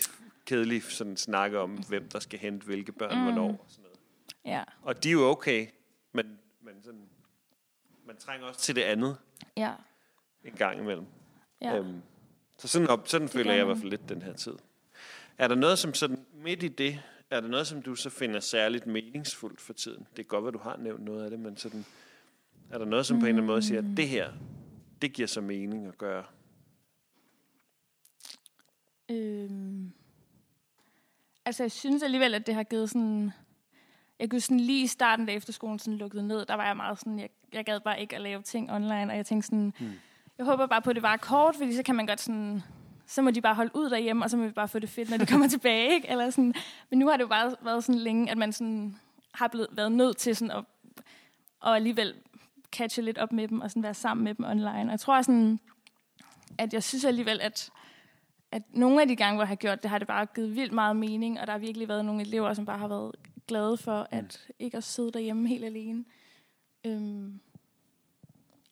kedelig 0.46 0.82
sådan 0.82 1.16
snakke 1.16 1.58
om, 1.58 1.78
hvem 1.88 2.08
der 2.08 2.18
skal 2.18 2.38
hente 2.38 2.66
hvilke 2.66 2.92
børn, 2.92 3.18
mm. 3.18 3.22
Hvornår, 3.24 3.48
og 3.48 3.64
sådan 3.68 3.82
noget. 3.82 3.98
ja, 4.44 4.64
Og 4.82 5.04
de 5.04 5.08
er 5.08 5.12
jo 5.12 5.22
okay, 5.30 5.66
men, 6.12 6.38
man 8.06 8.16
trænger 8.16 8.46
også 8.46 8.60
til 8.60 8.76
det 8.76 8.82
andet 8.82 9.16
ja, 9.56 9.72
en 10.44 10.52
gang 10.52 10.80
imellem. 10.80 11.06
ja. 11.60 11.76
Øhm, 11.76 12.02
så 12.58 12.68
sådan, 12.68 12.88
op, 12.88 13.08
sådan 13.08 13.28
føler 13.28 13.44
gør 13.44 13.52
jeg 13.52 13.62
i 13.62 13.64
hvert 13.64 13.78
fald 13.78 13.90
lidt 13.90 14.08
den 14.08 14.22
her 14.22 14.32
tid. 14.32 14.54
Er 15.38 15.48
der 15.48 15.54
noget, 15.54 15.78
som 15.78 15.94
sådan 15.94 16.26
midt 16.34 16.62
i 16.62 16.68
det, 16.68 17.02
er 17.30 17.40
der 17.40 17.48
noget, 17.48 17.66
som 17.66 17.82
du 17.82 17.94
så 17.94 18.10
finder 18.10 18.40
særligt 18.40 18.86
meningsfuldt 18.86 19.60
for 19.60 19.72
tiden? 19.72 20.06
Det 20.16 20.22
er 20.22 20.26
godt, 20.26 20.46
at 20.46 20.54
du 20.54 20.58
har 20.58 20.76
nævnt 20.76 21.04
noget 21.04 21.24
af 21.24 21.30
det, 21.30 21.40
men 21.40 21.56
sådan, 21.56 21.84
er 22.70 22.78
der 22.78 22.84
noget, 22.84 23.06
som 23.06 23.16
på 23.16 23.26
en 23.26 23.28
eller 23.28 23.36
anden 23.36 23.46
måde 23.46 23.62
siger, 23.62 23.78
at 23.78 23.96
det 23.96 24.08
her, 24.08 24.32
det 25.02 25.12
giver 25.12 25.28
så 25.28 25.40
mening 25.40 25.86
at 25.86 25.98
gøre? 25.98 26.24
Øhm. 29.10 29.92
Altså, 31.44 31.62
jeg 31.62 31.72
synes 31.72 32.02
alligevel, 32.02 32.34
at 32.34 32.46
det 32.46 32.54
har 32.54 32.62
givet 32.62 32.90
sådan... 32.90 33.32
Jeg 34.20 34.30
kunne 34.30 34.40
sådan 34.40 34.60
lige 34.60 34.82
i 34.82 34.86
starten, 34.86 35.26
da 35.26 35.32
efterskolen 35.32 35.78
sådan 35.78 35.98
lukkede 35.98 36.26
ned, 36.26 36.46
der 36.46 36.54
var 36.54 36.66
jeg 36.66 36.76
meget 36.76 36.98
sådan, 36.98 37.18
jeg, 37.18 37.28
jeg 37.52 37.64
gad 37.64 37.80
bare 37.80 38.00
ikke 38.00 38.14
at 38.16 38.22
lave 38.22 38.42
ting 38.42 38.72
online, 38.72 39.10
og 39.10 39.16
jeg 39.16 39.26
tænkte 39.26 39.46
sådan, 39.46 39.74
Mm. 39.80 39.90
jeg 40.38 40.46
håber 40.46 40.66
bare 40.66 40.82
på, 40.82 40.90
at 40.90 40.96
det 40.96 41.02
var 41.02 41.16
kort, 41.16 41.56
fordi 41.56 41.76
så 41.76 41.82
kan 41.82 41.94
man 41.94 42.06
godt 42.06 42.20
sådan 42.20 42.62
så 43.06 43.22
må 43.22 43.30
de 43.30 43.40
bare 43.40 43.54
holde 43.54 43.70
ud 43.74 43.90
derhjemme, 43.90 44.24
og 44.24 44.30
så 44.30 44.36
må 44.36 44.44
vi 44.46 44.50
bare 44.52 44.68
få 44.68 44.78
det 44.78 44.88
fedt, 44.88 45.10
når 45.10 45.16
de 45.16 45.26
kommer 45.26 45.48
tilbage. 45.56 45.94
Ikke? 45.94 46.08
Eller 46.08 46.30
sådan. 46.30 46.54
Men 46.90 46.98
nu 46.98 47.08
har 47.08 47.16
det 47.16 47.22
jo 47.22 47.28
bare 47.28 47.54
været 47.62 47.84
sådan 47.84 48.00
længe, 48.00 48.30
at 48.30 48.38
man 48.38 48.52
sådan 48.52 48.96
har 49.34 49.48
blevet, 49.48 49.68
været 49.72 49.92
nødt 49.92 50.16
til 50.16 50.36
sådan 50.36 50.50
at, 50.56 50.64
og 51.60 51.76
alligevel 51.76 52.14
catche 52.72 53.02
lidt 53.02 53.18
op 53.18 53.32
med 53.32 53.48
dem, 53.48 53.60
og 53.60 53.70
sådan 53.70 53.82
være 53.82 53.94
sammen 53.94 54.24
med 54.24 54.34
dem 54.34 54.44
online. 54.44 54.68
Og 54.84 54.90
jeg 54.90 55.00
tror 55.00 55.22
sådan, 55.22 55.60
at 56.58 56.72
jeg 56.74 56.82
synes 56.82 57.04
alligevel, 57.04 57.40
at, 57.40 57.70
at 58.52 58.62
nogle 58.70 59.00
af 59.02 59.08
de 59.08 59.16
gange, 59.16 59.34
hvor 59.36 59.42
jeg 59.42 59.48
har 59.48 59.54
gjort 59.54 59.82
det, 59.82 59.90
har 59.90 59.98
det 59.98 60.08
bare 60.08 60.26
givet 60.26 60.56
vildt 60.56 60.72
meget 60.72 60.96
mening, 60.96 61.40
og 61.40 61.46
der 61.46 61.52
har 61.52 61.58
virkelig 61.58 61.88
været 61.88 62.04
nogle 62.04 62.20
elever, 62.22 62.54
som 62.54 62.64
bare 62.66 62.78
har 62.78 62.88
været 62.88 63.12
glade 63.46 63.76
for, 63.76 64.08
at 64.10 64.48
ikke 64.58 64.76
at 64.76 64.84
sidde 64.84 65.12
derhjemme 65.12 65.48
helt 65.48 65.64
alene. 65.64 66.04
Øhm, 66.86 67.40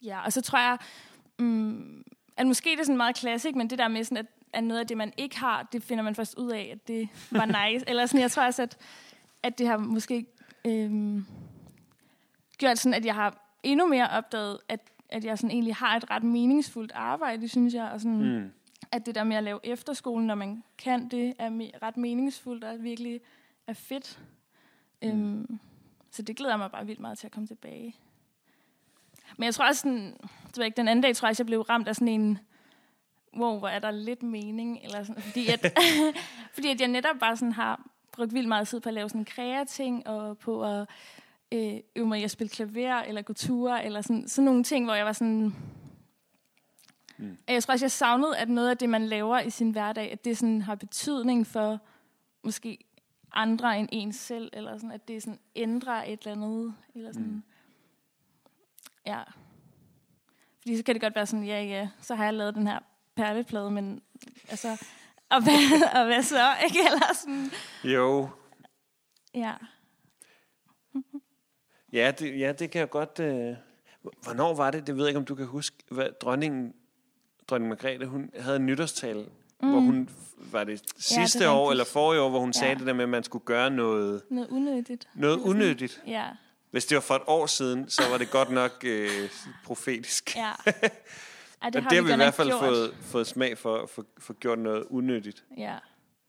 ja, 0.02 0.24
og 0.24 0.32
så 0.32 0.40
tror 0.40 0.58
jeg, 0.58 0.78
um, 1.38 2.04
at 2.36 2.46
måske 2.46 2.70
det 2.70 2.80
er 2.80 2.84
sådan 2.84 2.96
meget 2.96 3.16
klassisk, 3.16 3.54
men 3.54 3.70
det 3.70 3.78
der 3.78 3.88
med 3.88 4.04
sådan, 4.04 4.18
at, 4.18 4.26
at 4.52 4.64
noget 4.64 4.80
af 4.80 4.86
det, 4.86 4.96
man 4.96 5.12
ikke 5.16 5.38
har, 5.38 5.68
det 5.72 5.82
finder 5.82 6.04
man 6.04 6.14
først 6.14 6.38
ud 6.38 6.50
af, 6.50 6.70
at 6.72 6.88
det 6.88 7.08
var 7.30 7.44
nice. 7.70 7.88
Eller 7.88 8.06
sådan, 8.06 8.20
jeg 8.20 8.30
tror 8.30 8.46
også, 8.46 8.62
at, 8.62 8.78
at 9.42 9.58
det 9.58 9.66
har 9.66 9.76
måske 9.76 10.26
øhm, 10.64 11.26
gjort 12.58 12.78
sådan, 12.78 12.94
at 12.94 13.04
jeg 13.04 13.14
har 13.14 13.56
endnu 13.62 13.86
mere 13.88 14.10
opdaget, 14.10 14.58
at, 14.68 14.80
at 15.08 15.24
jeg 15.24 15.38
sådan 15.38 15.50
egentlig 15.50 15.74
har 15.74 15.96
et 15.96 16.10
ret 16.10 16.22
meningsfuldt 16.22 16.92
arbejde, 16.94 17.48
synes 17.48 17.74
jeg. 17.74 17.90
Og 17.90 18.00
sådan, 18.00 18.40
mm. 18.40 18.50
At 18.92 19.06
det 19.06 19.14
der 19.14 19.24
med 19.24 19.36
at 19.36 19.44
lave 19.44 19.60
efterskolen, 19.64 20.26
når 20.26 20.34
man 20.34 20.62
kan 20.78 21.08
det, 21.08 21.34
er 21.38 21.50
me- 21.50 21.78
ret 21.82 21.96
meningsfuldt 21.96 22.64
og 22.64 22.82
virkelig 22.82 23.20
er 23.66 23.72
fedt. 23.72 24.20
Mm. 25.02 25.08
Øhm, 25.08 25.60
så 26.10 26.22
det 26.22 26.36
glæder 26.36 26.56
mig 26.56 26.70
bare 26.70 26.86
vildt 26.86 27.00
meget 27.00 27.18
til 27.18 27.26
at 27.26 27.32
komme 27.32 27.46
tilbage. 27.46 27.96
Men 29.36 29.44
jeg 29.44 29.54
tror 29.54 29.66
også, 29.66 29.80
sådan, 29.80 30.16
det 30.46 30.58
var 30.58 30.64
ikke, 30.64 30.76
den 30.76 30.88
anden 30.88 31.02
dag 31.02 31.16
tror 31.16 31.28
jeg, 31.28 31.38
jeg 31.38 31.46
blev 31.46 31.60
ramt 31.60 31.88
af 31.88 31.94
sådan 31.94 32.08
en, 32.08 32.38
wow, 33.36 33.58
hvor 33.58 33.68
er 33.68 33.78
der 33.78 33.90
lidt 33.90 34.22
mening, 34.22 34.78
eller 34.84 35.04
sådan, 35.04 35.22
fordi, 35.22 35.46
at, 35.48 35.78
fordi 36.54 36.68
at 36.68 36.80
jeg 36.80 36.88
netop 36.88 37.16
bare 37.20 37.36
sådan 37.36 37.52
har 37.52 37.86
brugt 38.12 38.34
vildt 38.34 38.48
meget 38.48 38.68
tid 38.68 38.80
på 38.80 38.88
at 38.88 38.94
lave 38.94 39.08
sådan 39.08 39.24
kreating, 39.24 40.06
og 40.06 40.38
på 40.38 40.64
at 40.64 40.88
øh, 41.52 41.80
øve 41.96 42.06
mig 42.06 42.20
i 42.20 42.24
at 42.24 42.30
spille 42.30 42.48
klaver, 42.48 42.94
eller 43.02 43.22
gå 43.22 43.32
ture, 43.32 43.84
eller 43.84 44.00
sådan, 44.00 44.28
sådan 44.28 44.44
nogle 44.44 44.64
ting, 44.64 44.84
hvor 44.84 44.94
jeg 44.94 45.06
var 45.06 45.12
sådan... 45.12 45.54
Mm. 47.16 47.38
Jeg 47.48 47.62
tror 47.62 47.72
også, 47.72 47.84
jeg 47.84 47.90
savnede, 47.90 48.36
at 48.36 48.48
noget 48.48 48.70
af 48.70 48.78
det, 48.78 48.88
man 48.88 49.06
laver 49.06 49.40
i 49.40 49.50
sin 49.50 49.70
hverdag, 49.70 50.12
at 50.12 50.24
det 50.24 50.38
sådan 50.38 50.62
har 50.62 50.74
betydning 50.74 51.46
for 51.46 51.78
måske 52.42 52.78
andre 53.32 53.78
end 53.78 53.88
en 53.92 54.12
selv, 54.12 54.50
eller 54.52 54.76
sådan, 54.76 54.92
at 54.92 55.08
det 55.08 55.22
sådan 55.22 55.38
ændrer 55.56 56.04
et 56.04 56.18
eller 56.18 56.32
andet, 56.32 56.74
eller 56.94 57.12
sådan... 57.12 57.28
Mm. 57.28 57.42
Ja. 59.06 59.22
Fordi 60.60 60.76
så 60.76 60.84
kan 60.84 60.94
det 60.94 61.02
godt 61.02 61.14
være 61.14 61.26
sådan, 61.26 61.44
ja, 61.44 61.62
ja, 61.62 61.88
så 62.00 62.14
har 62.14 62.24
jeg 62.24 62.34
lavet 62.34 62.54
den 62.54 62.66
her 62.66 62.78
perleplade, 63.14 63.70
men 63.70 64.02
altså, 64.48 64.84
og 65.30 65.42
hvad, 65.42 65.82
og 66.00 66.06
hvad 66.06 66.22
så, 66.22 66.48
ikke? 66.64 66.78
Eller 66.78 67.14
sådan. 67.14 67.50
Jo. 67.84 68.28
Ja. 69.34 69.54
ja, 71.92 72.12
det, 72.18 72.38
ja, 72.38 72.52
det 72.52 72.70
kan 72.70 72.78
jeg 72.78 72.90
godt... 72.90 73.20
Øh... 73.20 73.56
Hvornår 74.22 74.54
var 74.54 74.70
det? 74.70 74.86
Det 74.86 74.96
ved 74.96 75.04
jeg 75.04 75.08
ikke, 75.08 75.18
om 75.18 75.24
du 75.24 75.34
kan 75.34 75.46
huske. 75.46 75.76
Hvad, 75.88 76.10
dronningen, 76.20 76.74
dronning 77.48 77.68
Margrethe, 77.68 78.06
hun 78.06 78.30
havde 78.38 78.56
en 78.56 78.66
nytårstale, 78.66 79.26
mm. 79.62 79.70
hvor 79.70 79.80
hun, 79.80 80.08
var 80.36 80.64
det 80.64 80.82
sidste 80.96 81.38
ja, 81.38 81.44
det 81.44 81.56
år 81.56 81.70
eller 81.70 81.84
forrige 81.84 82.20
år, 82.20 82.28
hvor 82.28 82.40
hun 82.40 82.52
ja. 82.54 82.60
sagde 82.60 82.74
det 82.74 82.86
der 82.86 82.92
med, 82.92 83.02
at 83.02 83.08
man 83.08 83.24
skulle 83.24 83.44
gøre 83.44 83.70
noget... 83.70 84.22
Noget 84.30 84.48
unødigt. 84.48 85.08
Noget 85.14 85.40
unødigt. 85.40 86.02
Ja. 86.06 86.26
Hvis 86.70 86.86
det 86.86 86.94
var 86.94 87.00
for 87.00 87.14
et 87.14 87.22
år 87.26 87.46
siden, 87.46 87.90
så 87.90 88.02
var 88.10 88.18
det 88.18 88.30
godt 88.30 88.50
nok 88.50 88.84
øh, 88.84 89.28
profetisk. 89.64 90.36
Ja. 90.36 90.52
Ja, 91.62 91.70
det, 91.70 91.82
har, 91.82 91.90
det 91.90 91.96
har 91.96 92.02
vi, 92.02 92.08
vi 92.08 92.12
i 92.12 92.16
hvert 92.16 92.34
fald 92.34 92.50
fået, 92.50 92.94
fået 93.00 93.26
smag 93.26 93.58
for, 93.58 93.86
for, 93.86 94.06
for 94.18 94.32
gjort 94.32 94.58
noget 94.58 94.84
unødigt. 94.90 95.44
Ja. 95.56 95.78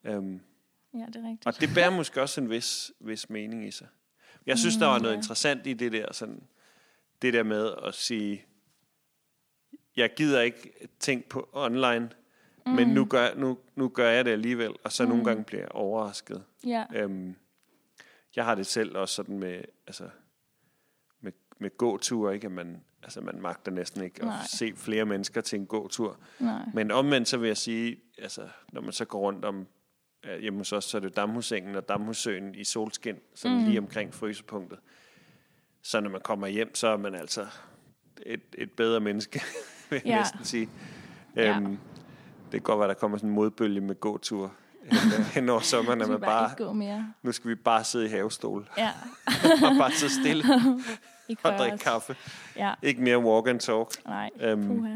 Um, 0.09 0.41
ja, 0.93 1.05
det 1.05 1.15
er 1.15 1.29
rigtigt. 1.29 1.45
Og 1.45 1.59
det 1.59 1.69
bærer 1.75 1.89
måske 1.89 2.21
også 2.21 2.41
en 2.41 2.49
vis, 2.49 2.91
vis 2.99 3.29
mening 3.29 3.67
i 3.67 3.71
sig. 3.71 3.87
Jeg 4.45 4.57
synes, 4.59 4.75
mm, 4.75 4.79
der 4.79 4.87
var 4.87 4.99
noget 4.99 5.13
ja. 5.13 5.17
interessant 5.17 5.67
i 5.67 5.73
det 5.73 5.91
der, 5.91 6.13
sådan, 6.13 6.43
det 7.21 7.33
der 7.33 7.43
med 7.43 7.73
at 7.85 7.93
sige, 7.93 8.45
jeg 9.95 10.13
gider 10.15 10.41
ikke 10.41 10.89
tænke 10.99 11.29
på 11.29 11.49
online, 11.53 12.09
mm. 12.65 12.71
men 12.71 12.87
nu 12.87 13.05
gør, 13.05 13.35
nu, 13.35 13.57
nu 13.75 13.89
gør 13.89 14.09
jeg 14.09 14.25
det 14.25 14.31
alligevel, 14.31 14.73
og 14.83 14.91
så 14.91 15.03
mm. 15.03 15.09
nogle 15.09 15.25
gange 15.25 15.43
bliver 15.43 15.61
jeg 15.61 15.71
overrasket. 15.71 16.43
Ja. 16.65 17.05
Um, 17.05 17.35
jeg 18.35 18.45
har 18.45 18.55
det 18.55 18.65
selv 18.65 18.97
også 18.97 19.15
sådan 19.15 19.39
med, 19.39 19.61
altså, 19.87 20.09
med, 21.21 21.31
med 21.59 21.77
gåture, 21.77 22.33
ikke? 22.33 22.45
At 22.45 22.51
man, 22.51 22.83
altså 23.03 23.21
man 23.21 23.41
magter 23.41 23.71
næsten 23.71 24.03
ikke 24.03 24.25
Nej. 24.25 24.37
at 24.43 24.49
se 24.49 24.73
flere 24.75 25.05
mennesker 25.05 25.41
til 25.41 25.59
en 25.59 25.65
gåtur. 25.65 26.17
Nej. 26.39 26.61
Men 26.73 26.91
omvendt 26.91 27.27
så 27.27 27.37
vil 27.37 27.47
jeg 27.47 27.57
sige, 27.57 27.97
altså 28.17 28.47
når 28.71 28.81
man 28.81 28.91
så 28.91 29.05
går 29.05 29.19
rundt 29.19 29.45
om 29.45 29.67
hjemme 30.39 30.59
hos 30.59 30.73
os, 30.73 30.83
så 30.83 30.97
er 30.97 31.01
det 31.01 31.15
Damhusengen 31.15 31.75
og 31.75 31.89
Damhussøen 31.89 32.55
i 32.55 32.63
solskin, 32.63 33.15
sådan 33.35 33.57
mm. 33.57 33.65
lige 33.65 33.79
omkring 33.79 34.13
frysepunktet. 34.13 34.79
Så 35.81 35.99
når 35.99 36.09
man 36.09 36.21
kommer 36.21 36.47
hjem, 36.47 36.75
så 36.75 36.87
er 36.87 36.97
man 36.97 37.15
altså 37.15 37.47
et, 38.25 38.41
et 38.57 38.71
bedre 38.71 38.99
menneske, 38.99 39.41
vil 39.89 40.01
jeg 40.05 40.05
ja. 40.05 40.19
næsten 40.19 40.45
sige. 40.45 40.69
Øhm, 41.35 41.79
kan 42.59 42.61
godt 42.61 42.79
være, 42.79 42.87
der 42.87 42.93
kommer 42.93 43.17
sådan 43.17 43.29
en 43.29 43.35
modbølge 43.35 43.81
med 43.81 43.99
gåtur 43.99 44.53
hen 45.33 45.49
over 45.49 45.59
sommeren, 45.59 46.01
at 46.01 46.09
man 46.09 46.19
bare, 46.19 46.55
bare 46.57 46.73
mere. 46.73 47.13
nu 47.21 47.31
skal 47.31 47.49
vi 47.49 47.55
bare 47.55 47.83
sidde 47.83 48.05
i 48.05 48.09
havestol. 48.09 48.69
Ja. 48.77 48.91
og 49.69 49.77
bare 49.77 49.91
sidde 49.91 50.13
stille 50.13 50.43
og 51.43 51.53
drikke 51.57 51.77
kaffe. 51.77 52.15
Ja. 52.55 52.73
Ikke 52.81 53.01
mere 53.01 53.17
walk 53.19 53.47
and 53.47 53.59
talk. 53.59 54.05
Nej, 54.05 54.29
um, 54.53 54.87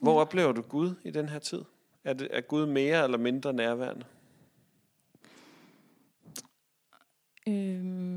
Hvor 0.00 0.20
oplever 0.20 0.52
du 0.52 0.62
Gud 0.62 0.94
i 1.04 1.10
den 1.10 1.28
her 1.28 1.38
tid? 1.38 1.64
Er, 2.04 2.12
det, 2.12 2.28
er 2.30 2.40
Gud 2.40 2.66
mere 2.66 3.04
eller 3.04 3.18
mindre 3.18 3.52
nærværende? 3.52 4.04
Øhm. 7.48 8.09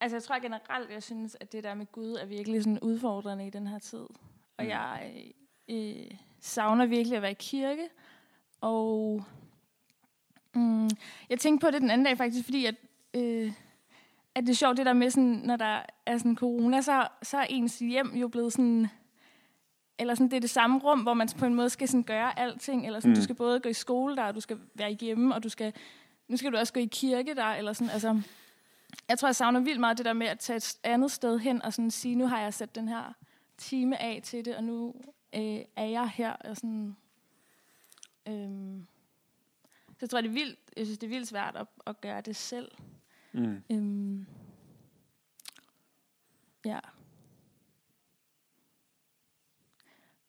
Altså 0.00 0.16
jeg 0.16 0.22
tror 0.22 0.40
generelt, 0.40 0.90
jeg 0.90 1.02
synes, 1.02 1.36
at 1.40 1.52
det 1.52 1.64
der 1.64 1.74
med 1.74 1.86
Gud 1.92 2.12
er 2.12 2.26
virkelig 2.26 2.62
sådan 2.62 2.80
udfordrende 2.80 3.46
i 3.46 3.50
den 3.50 3.66
her 3.66 3.78
tid. 3.78 4.06
Og 4.56 4.64
mm. 4.64 4.68
jeg 4.68 5.12
øh, 5.68 6.10
savner 6.40 6.86
virkelig 6.86 7.16
at 7.16 7.22
være 7.22 7.30
i 7.30 7.36
kirke. 7.38 7.88
Og 8.60 9.24
mm, 10.54 10.90
jeg 11.30 11.38
tænkte 11.38 11.66
på 11.66 11.70
det 11.70 11.80
den 11.80 11.90
anden 11.90 12.04
dag 12.04 12.18
faktisk, 12.18 12.44
fordi 12.44 12.66
at, 12.66 12.74
øh, 13.14 13.52
at 14.34 14.42
det 14.44 14.50
er 14.50 14.56
sjovt 14.56 14.76
det 14.76 14.86
der 14.86 14.92
med, 14.92 15.10
sådan, 15.10 15.40
når 15.44 15.56
der 15.56 15.82
er 16.06 16.18
sådan 16.18 16.36
corona, 16.36 16.80
så, 16.80 17.08
så 17.22 17.38
er 17.38 17.46
ens 17.48 17.78
hjem 17.78 18.14
jo 18.14 18.28
blevet 18.28 18.52
sådan 18.52 18.88
eller 19.98 20.14
sådan, 20.14 20.30
det 20.30 20.36
er 20.36 20.40
det 20.40 20.50
samme 20.50 20.78
rum, 20.78 21.00
hvor 21.00 21.14
man 21.14 21.28
på 21.38 21.46
en 21.46 21.54
måde 21.54 21.70
skal 21.70 21.88
sådan 21.88 22.02
gøre 22.02 22.38
alting, 22.38 22.86
eller 22.86 23.00
sådan, 23.00 23.10
mm. 23.10 23.16
du 23.16 23.22
skal 23.22 23.34
både 23.34 23.60
gå 23.60 23.68
i 23.68 23.72
skole 23.72 24.16
der, 24.16 24.24
og 24.24 24.34
du 24.34 24.40
skal 24.40 24.58
være 24.74 24.90
hjemme, 24.90 25.34
og 25.34 25.42
du 25.42 25.48
skal, 25.48 25.72
nu 26.28 26.36
skal 26.36 26.52
du 26.52 26.56
også 26.56 26.72
gå 26.72 26.80
i 26.80 26.88
kirke 26.92 27.34
der, 27.34 27.44
eller 27.44 27.72
sådan, 27.72 27.90
altså, 27.90 28.22
jeg 29.08 29.18
tror, 29.18 29.28
jeg 29.28 29.36
savner 29.36 29.60
vildt 29.60 29.80
meget 29.80 29.98
det 29.98 30.04
der 30.04 30.12
med 30.12 30.26
at 30.26 30.38
tage 30.38 30.56
et 30.56 30.78
andet 30.82 31.10
sted 31.10 31.38
hen, 31.38 31.62
og 31.62 31.72
sådan 31.72 31.90
sige, 31.90 32.14
nu 32.14 32.26
har 32.26 32.40
jeg 32.40 32.54
sat 32.54 32.74
den 32.74 32.88
her 32.88 33.12
time 33.58 34.02
af 34.02 34.20
til 34.24 34.44
det, 34.44 34.56
og 34.56 34.64
nu 34.64 34.94
øh, 35.34 35.64
er 35.76 35.84
jeg 35.84 36.08
her, 36.08 36.32
og 36.32 36.56
sådan, 36.56 36.96
øhm, 38.28 38.86
så 39.88 39.96
jeg 40.00 40.10
tror, 40.10 40.20
det 40.20 40.28
er 40.28 40.32
vildt, 40.32 40.58
jeg 40.76 40.86
synes, 40.86 40.98
det 40.98 41.06
er 41.06 41.10
vildt 41.10 41.28
svært 41.28 41.56
at, 41.56 41.66
at 41.86 42.00
gøre 42.00 42.20
det 42.20 42.36
selv. 42.36 42.70
Mm. 43.32 43.62
Øhm, 43.70 44.26
ja. 46.64 46.78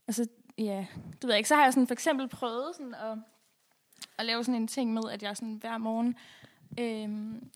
Altså, 0.08 0.28
ja, 0.58 0.88
du 1.22 1.28
ved 1.28 1.36
ikke, 1.36 1.50
så 1.50 1.56
har 1.56 1.64
jeg 1.64 1.74
sådan 1.74 1.88
for 1.88 1.94
eksempel 1.94 2.28
prøvet 2.28 2.76
sådan 2.76 2.96
at, 2.96 3.18
at 4.18 4.26
lave 4.26 4.44
sådan 4.44 4.62
en 4.62 4.68
ting 4.68 4.94
med, 4.94 5.04
at 5.12 5.24
jeg 5.24 5.38
sådan 5.38 5.56
hver 5.56 5.78
morgen 5.78 6.16
øhm, 6.80 7.52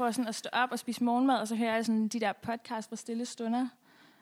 prøver 0.00 0.12
sådan 0.12 0.28
at 0.28 0.34
stå 0.34 0.48
op 0.52 0.72
og 0.72 0.78
spise 0.78 1.04
morgenmad, 1.04 1.36
og 1.40 1.48
så 1.48 1.56
hører 1.56 1.74
jeg 1.74 1.84
sådan 1.84 2.08
de 2.08 2.20
der 2.20 2.32
podcast 2.32 2.90
på 2.90 2.96
stille 2.96 3.24
stunder, 3.24 3.68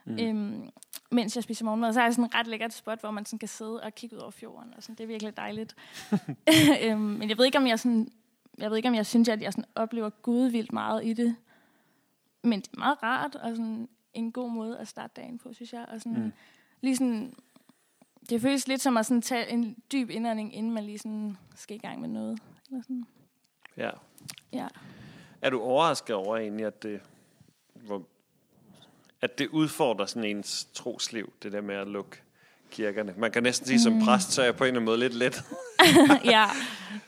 mm. 0.04 0.18
øhm, 0.20 0.70
mens 1.10 1.36
jeg 1.36 1.44
spiser 1.44 1.64
morgenmad. 1.64 1.92
Så 1.92 2.00
har 2.00 2.06
jeg 2.06 2.14
sådan 2.14 2.24
et 2.24 2.34
ret 2.34 2.46
lækkert 2.46 2.72
spot, 2.72 3.00
hvor 3.00 3.10
man 3.10 3.26
sådan 3.26 3.38
kan 3.38 3.48
sidde 3.48 3.82
og 3.82 3.94
kigge 3.94 4.16
ud 4.16 4.20
over 4.20 4.30
fjorden, 4.30 4.74
og 4.76 4.82
sådan, 4.82 4.94
det 4.94 5.04
er 5.04 5.06
virkelig 5.06 5.36
dejligt. 5.36 5.76
øhm, 6.84 7.00
men 7.00 7.28
jeg 7.28 7.38
ved 7.38 7.44
ikke, 7.44 7.58
om 7.58 7.66
jeg 7.66 7.78
sådan, 7.78 8.12
jeg 8.58 8.70
ved 8.70 8.76
ikke, 8.76 8.88
om 8.88 8.94
jeg 8.94 9.06
synes, 9.06 9.28
at 9.28 9.42
jeg 9.42 9.52
sådan 9.52 9.70
oplever 9.74 10.10
Gud 10.10 10.48
vildt 10.48 10.72
meget 10.72 11.04
i 11.04 11.12
det. 11.12 11.36
Men 12.42 12.60
det 12.60 12.68
er 12.74 12.78
meget 12.78 13.02
rart, 13.02 13.34
og 13.34 13.50
sådan 13.50 13.88
en 14.14 14.32
god 14.32 14.50
måde 14.50 14.78
at 14.78 14.88
starte 14.88 15.12
dagen 15.16 15.38
på, 15.38 15.52
synes 15.52 15.72
jeg. 15.72 15.86
Og 15.88 16.00
sådan, 16.00 16.22
mm. 16.22 16.32
lige 16.80 16.96
sådan 16.96 17.34
det 18.30 18.40
føles 18.40 18.68
lidt 18.68 18.80
som 18.80 18.96
at 18.96 19.06
sådan 19.06 19.22
tage 19.22 19.50
en 19.50 19.76
dyb 19.92 20.10
indånding, 20.10 20.54
inden 20.54 20.72
man 20.72 20.84
lige 20.84 20.98
sådan 20.98 21.36
skal 21.54 21.76
i 21.76 21.80
gang 21.80 22.00
med 22.00 22.08
noget. 22.08 22.38
Eller 22.70 22.82
sådan. 22.82 23.06
Ja. 23.76 23.90
ja. 24.52 24.68
Er 25.42 25.50
du 25.50 25.60
overrasket 25.60 26.16
over 26.16 26.36
egentlig, 26.36 26.66
at 26.66 26.82
det, 26.82 27.00
hvor, 27.74 28.02
at 29.20 29.38
det 29.38 29.48
udfordrer 29.48 30.06
sådan 30.06 30.24
ens 30.24 30.68
trosliv, 30.74 31.32
det 31.42 31.52
der 31.52 31.60
med 31.60 31.74
at 31.74 31.88
lukke 31.88 32.22
kirkerne? 32.70 33.14
Man 33.16 33.30
kan 33.30 33.42
næsten 33.42 33.66
sige, 33.66 33.76
mm. 33.76 34.00
som 34.00 34.06
præst, 34.06 34.32
så 34.32 34.40
er 34.40 34.44
jeg 34.44 34.56
på 34.56 34.64
en 34.64 34.68
eller 34.68 34.80
anden 34.80 34.84
måde 34.84 34.98
lidt 34.98 35.14
let. 35.14 35.44
ja, 36.34 36.46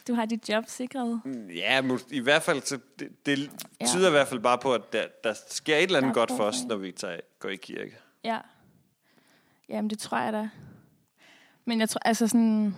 du 0.08 0.14
har 0.14 0.24
dit 0.24 0.48
job 0.48 0.64
sikret. 0.66 1.20
Ja, 1.54 1.82
i 2.10 2.20
hvert 2.20 2.42
fald, 2.42 2.62
så 2.62 2.78
det, 2.98 3.26
det 3.26 3.50
ja. 3.80 3.86
tyder 3.86 4.08
i 4.08 4.10
hvert 4.10 4.28
fald 4.28 4.40
bare 4.40 4.58
på, 4.58 4.74
at 4.74 4.92
der, 4.92 5.04
der 5.24 5.34
sker 5.48 5.76
et 5.76 5.82
eller 5.82 5.98
andet 5.98 6.14
godt 6.14 6.30
for 6.36 6.44
os, 6.44 6.56
når 6.68 6.76
vi 6.76 6.92
tager, 6.92 7.20
går 7.38 7.48
i 7.48 7.56
kirke. 7.56 7.96
Ja. 8.24 8.38
Jamen, 9.68 9.90
det 9.90 9.98
tror 9.98 10.18
jeg 10.18 10.32
da. 10.32 10.48
Men 11.64 11.80
jeg 11.80 11.88
tror, 11.88 12.00
altså 12.04 12.26
sådan... 12.26 12.76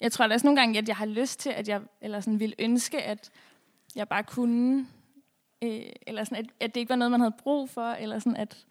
Jeg 0.00 0.12
tror 0.12 0.26
da 0.26 0.34
også 0.34 0.46
nogle 0.46 0.60
gange, 0.60 0.78
at 0.78 0.88
jeg 0.88 0.96
har 0.96 1.06
lyst 1.06 1.40
til, 1.40 1.50
at 1.50 1.68
jeg 1.68 1.80
eller 2.00 2.20
sådan 2.20 2.40
ville 2.40 2.54
ønske, 2.58 3.02
at 3.02 3.30
jeg 3.96 4.08
bare 4.08 4.22
kunne, 4.22 4.86
øh, 5.62 5.82
eller 6.06 6.24
sådan, 6.24 6.44
at, 6.44 6.52
at 6.60 6.74
det 6.74 6.80
ikke 6.80 6.90
var 6.90 6.96
noget, 6.96 7.10
man 7.10 7.20
havde 7.20 7.34
brug 7.38 7.70
for, 7.70 7.90
eller 7.90 8.18
sådan, 8.18 8.36
at, 8.36 8.66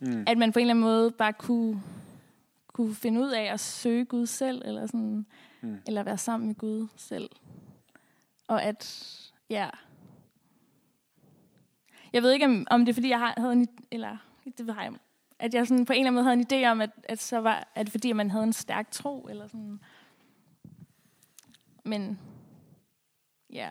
mm. 0.00 0.24
at 0.26 0.38
man 0.38 0.52
på 0.52 0.58
en 0.58 0.62
eller 0.62 0.74
anden 0.74 0.84
måde 0.84 1.10
bare 1.10 1.32
kunne, 1.32 1.82
kunne 2.66 2.94
finde 2.94 3.20
ud 3.20 3.30
af 3.30 3.42
at 3.42 3.60
søge 3.60 4.04
Gud 4.04 4.26
selv, 4.26 4.62
eller 4.64 4.86
sådan, 4.86 5.26
mm. 5.60 5.78
eller 5.86 6.02
være 6.02 6.18
sammen 6.18 6.46
med 6.46 6.54
Gud 6.54 6.88
selv. 6.96 7.30
Og 8.48 8.62
at, 8.62 9.08
ja, 9.50 9.70
jeg 12.12 12.22
ved 12.22 12.32
ikke, 12.32 12.46
om, 12.46 12.66
om 12.70 12.80
det 12.84 12.92
er, 12.92 12.94
fordi 12.94 13.08
jeg 13.08 13.34
havde 13.36 13.52
en, 13.52 13.68
eller 13.90 14.16
det 14.58 14.66
ved 14.66 14.74
jeg, 14.74 14.92
at 15.38 15.54
jeg 15.54 15.66
sådan 15.66 15.84
på 15.84 15.92
en 15.92 15.98
eller 15.98 16.10
anden 16.10 16.14
måde 16.14 16.24
havde 16.24 16.46
en 16.50 16.64
idé 16.64 16.70
om, 16.70 16.80
at, 16.80 16.90
at 17.04 17.22
så 17.22 17.38
var 17.38 17.68
at 17.74 17.90
fordi 17.90 18.12
man 18.12 18.30
havde 18.30 18.44
en 18.44 18.52
stærk 18.52 18.90
tro, 18.90 19.26
eller 19.30 19.46
sådan. 19.46 19.80
Men, 21.84 22.20
ja. 23.50 23.70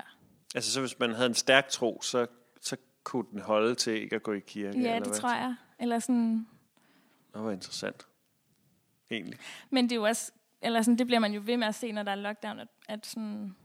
Altså, 0.55 0.71
så 0.71 0.79
hvis 0.79 0.99
man 0.99 1.13
havde 1.13 1.27
en 1.27 1.33
stærk 1.33 1.69
tro, 1.69 2.01
så, 2.01 2.27
så 2.61 2.77
kunne 3.03 3.25
den 3.31 3.39
holde 3.39 3.75
til 3.75 3.93
ikke 3.93 4.15
at 4.15 4.23
gå 4.23 4.33
i 4.33 4.39
kirke? 4.39 4.81
Ja, 4.81 4.95
det 4.95 5.07
hvad? 5.07 5.15
tror 5.15 5.33
jeg. 5.33 5.55
Eller 5.79 5.99
sådan... 5.99 6.47
Det 7.33 7.43
var 7.43 7.51
interessant. 7.51 8.07
Egentlig. 9.11 9.39
Men 9.69 9.83
det 9.83 9.91
er 9.91 9.95
jo 9.95 10.03
også... 10.03 10.31
Eller 10.61 10.81
sådan, 10.81 10.97
det 10.97 11.07
bliver 11.07 11.19
man 11.19 11.33
jo 11.33 11.41
ved 11.45 11.57
med 11.57 11.67
at 11.67 11.75
se, 11.75 11.91
når 11.91 12.03
der 12.03 12.11
er 12.11 12.15
lockdown, 12.15 12.59
at, 12.59 12.67
at 12.87 13.05
sådan 13.05 13.55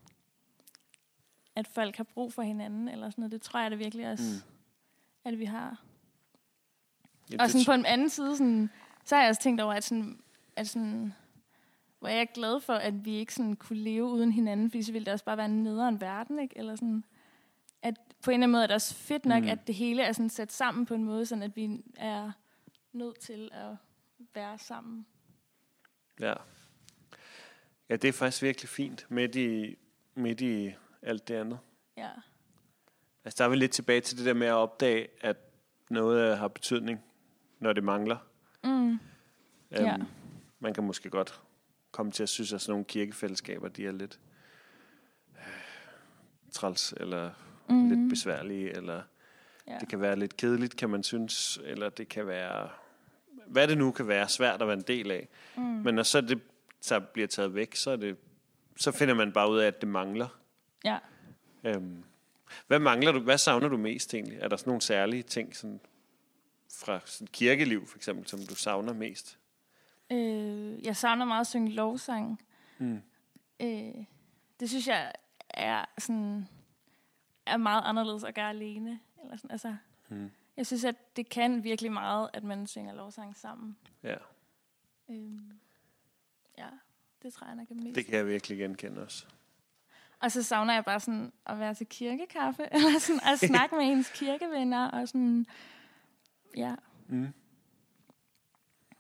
at 1.56 1.68
folk 1.68 1.96
har 1.96 2.04
brug 2.04 2.32
for 2.32 2.42
hinanden, 2.42 2.88
eller 2.88 3.10
sådan 3.10 3.22
noget. 3.22 3.32
Det 3.32 3.42
tror 3.42 3.60
jeg 3.60 3.70
det 3.70 3.78
virkelig 3.78 4.10
også, 4.10 4.24
mm. 4.44 4.52
at 5.24 5.38
vi 5.38 5.44
har. 5.44 5.82
Ja, 7.32 7.42
og 7.42 7.50
sådan 7.50 7.64
på 7.66 7.72
en 7.72 7.86
anden 7.86 8.10
side, 8.10 8.36
sådan, 8.36 8.70
så 9.04 9.14
har 9.14 9.22
jeg 9.22 9.28
også 9.28 9.42
tænkt 9.42 9.60
over, 9.60 9.72
at, 9.72 9.84
sådan, 9.84 10.20
at 10.56 10.68
sådan, 10.68 11.14
hvor 11.98 12.08
jeg 12.08 12.20
er 12.20 12.34
glad 12.34 12.60
for, 12.60 12.72
at 12.72 13.04
vi 13.04 13.14
ikke 13.14 13.34
sådan 13.34 13.56
kunne 13.56 13.78
leve 13.78 14.04
uden 14.04 14.32
hinanden, 14.32 14.70
fordi 14.70 14.82
så 14.82 14.92
ville 14.92 15.06
det 15.06 15.12
også 15.12 15.24
bare 15.24 15.36
være 15.36 15.46
en 15.46 15.62
nederen 15.62 16.00
verden, 16.00 16.38
ikke? 16.38 16.58
Eller 16.58 16.76
sådan, 16.76 17.04
at 17.82 17.94
på 18.22 18.30
en 18.30 18.34
eller 18.34 18.44
anden 18.44 18.52
måde 18.52 18.62
er 18.62 18.66
det 18.66 18.74
også 18.74 18.94
fedt 18.94 19.26
nok, 19.26 19.42
mm. 19.42 19.48
at 19.48 19.66
det 19.66 19.74
hele 19.74 20.02
er 20.02 20.12
sådan 20.12 20.30
sat 20.30 20.52
sammen 20.52 20.86
på 20.86 20.94
en 20.94 21.04
måde, 21.04 21.26
sådan 21.26 21.42
at 21.42 21.56
vi 21.56 21.82
er 21.96 22.32
nødt 22.92 23.18
til 23.18 23.50
at 23.52 23.76
være 24.34 24.58
sammen. 24.58 25.06
Ja. 26.20 26.34
Ja, 27.88 27.96
det 27.96 28.08
er 28.08 28.12
faktisk 28.12 28.42
virkelig 28.42 28.68
fint 28.68 29.06
midt 29.08 29.36
i, 29.36 29.76
midt 30.14 30.40
i 30.40 30.74
alt 31.02 31.28
det 31.28 31.34
andet. 31.34 31.58
Ja. 31.96 32.10
Altså, 33.24 33.38
der 33.38 33.44
er 33.44 33.48
vi 33.48 33.56
lidt 33.56 33.72
tilbage 33.72 34.00
til 34.00 34.18
det 34.18 34.26
der 34.26 34.34
med 34.34 34.46
at 34.46 34.52
opdage, 34.52 35.08
at 35.20 35.36
noget 35.90 36.38
har 36.38 36.48
betydning, 36.48 37.00
når 37.58 37.72
det 37.72 37.84
mangler. 37.84 38.16
Mm. 38.64 38.90
Øhm, 38.90 39.00
ja. 39.70 39.96
Man 40.58 40.74
kan 40.74 40.84
måske 40.84 41.10
godt 41.10 41.42
komme 41.96 42.12
til 42.12 42.22
at 42.22 42.28
synes, 42.28 42.52
at 42.52 42.60
sådan 42.60 42.72
nogle 42.72 42.84
kirkefællesskaber, 42.84 43.68
de 43.68 43.86
er 43.86 43.92
lidt 43.92 44.20
øh, 45.36 45.42
træls, 46.52 46.94
eller 46.96 47.30
mm. 47.68 47.88
lidt 47.88 48.10
besværlige, 48.10 48.76
eller 48.76 49.02
ja. 49.68 49.78
det 49.80 49.88
kan 49.88 50.00
være 50.00 50.16
lidt 50.16 50.36
kedeligt, 50.36 50.76
kan 50.76 50.90
man 50.90 51.02
synes, 51.02 51.60
eller 51.64 51.88
det 51.88 52.08
kan 52.08 52.26
være, 52.26 52.68
hvad 53.46 53.68
det 53.68 53.78
nu 53.78 53.90
kan 53.90 54.08
være, 54.08 54.28
svært 54.28 54.62
at 54.62 54.68
være 54.68 54.76
en 54.76 54.84
del 54.86 55.10
af. 55.10 55.28
Mm. 55.56 55.62
Men 55.62 55.94
når 55.94 56.02
så 56.02 56.20
det 56.20 56.40
så 56.80 57.00
bliver 57.00 57.28
taget 57.28 57.54
væk, 57.54 57.76
så, 57.76 57.90
er 57.90 57.96
det, 57.96 58.16
så 58.76 58.92
finder 58.92 59.14
man 59.14 59.32
bare 59.32 59.50
ud 59.50 59.58
af, 59.58 59.66
at 59.66 59.80
det 59.80 59.88
mangler. 59.88 60.28
Ja. 60.84 60.98
Øhm, 61.64 62.04
hvad 62.66 62.78
mangler 62.78 63.12
du? 63.12 63.20
Hvad 63.20 63.38
savner 63.38 63.68
du 63.68 63.76
mest 63.76 64.14
egentlig? 64.14 64.38
Er 64.38 64.48
der 64.48 64.56
sådan 64.56 64.68
nogle 64.70 64.82
særlige 64.82 65.22
ting 65.22 65.56
sådan, 65.56 65.80
fra 66.72 67.00
sådan 67.04 67.26
kirkeliv, 67.26 67.86
for 67.86 67.96
eksempel, 67.96 68.26
som 68.26 68.40
du 68.40 68.54
savner 68.54 68.92
mest? 68.92 69.38
Øh, 70.12 70.84
jeg 70.84 70.96
savner 70.96 71.24
meget 71.24 71.40
at 71.40 71.46
synge 71.46 71.70
lovsang. 71.70 72.40
Mm. 72.78 73.02
Øh, 73.60 74.04
det 74.60 74.68
synes 74.68 74.88
jeg 74.88 75.12
er 75.50 75.84
sådan 75.98 76.48
er 77.46 77.56
meget 77.56 77.82
anderledes 77.84 78.24
at 78.24 78.34
gøre 78.34 78.48
alene. 78.48 79.00
Eller 79.22 79.36
sådan, 79.36 79.50
altså, 79.50 79.76
mm. 80.08 80.30
Jeg 80.56 80.66
synes, 80.66 80.84
at 80.84 81.16
det 81.16 81.28
kan 81.28 81.64
virkelig 81.64 81.92
meget, 81.92 82.30
at 82.32 82.44
man 82.44 82.66
synger 82.66 82.94
lovsang 82.94 83.36
sammen. 83.36 83.76
Ja. 84.02 84.16
Øh, 85.10 85.38
ja, 86.58 86.68
det 87.22 87.32
tror 87.32 87.46
jeg 87.46 87.56
nok 87.56 87.70
er 87.70 87.74
mest. 87.74 87.94
Det 87.94 88.06
kan 88.06 88.14
jeg 88.14 88.26
virkelig 88.26 88.58
genkende 88.58 89.02
også. 89.02 89.26
Og 90.20 90.32
så 90.32 90.42
savner 90.42 90.74
jeg 90.74 90.84
bare 90.84 91.00
sådan 91.00 91.32
at 91.46 91.58
være 91.58 91.74
til 91.74 91.86
kirkekaffe, 91.86 92.62
eller 92.74 92.98
sådan 92.98 93.20
at 93.32 93.38
snakke 93.50 93.76
med 93.76 93.84
ens 93.84 94.10
kirkevenner, 94.10 94.90
og 94.90 95.08
sådan, 95.08 95.46
ja. 96.56 96.74
Mm. 97.06 97.32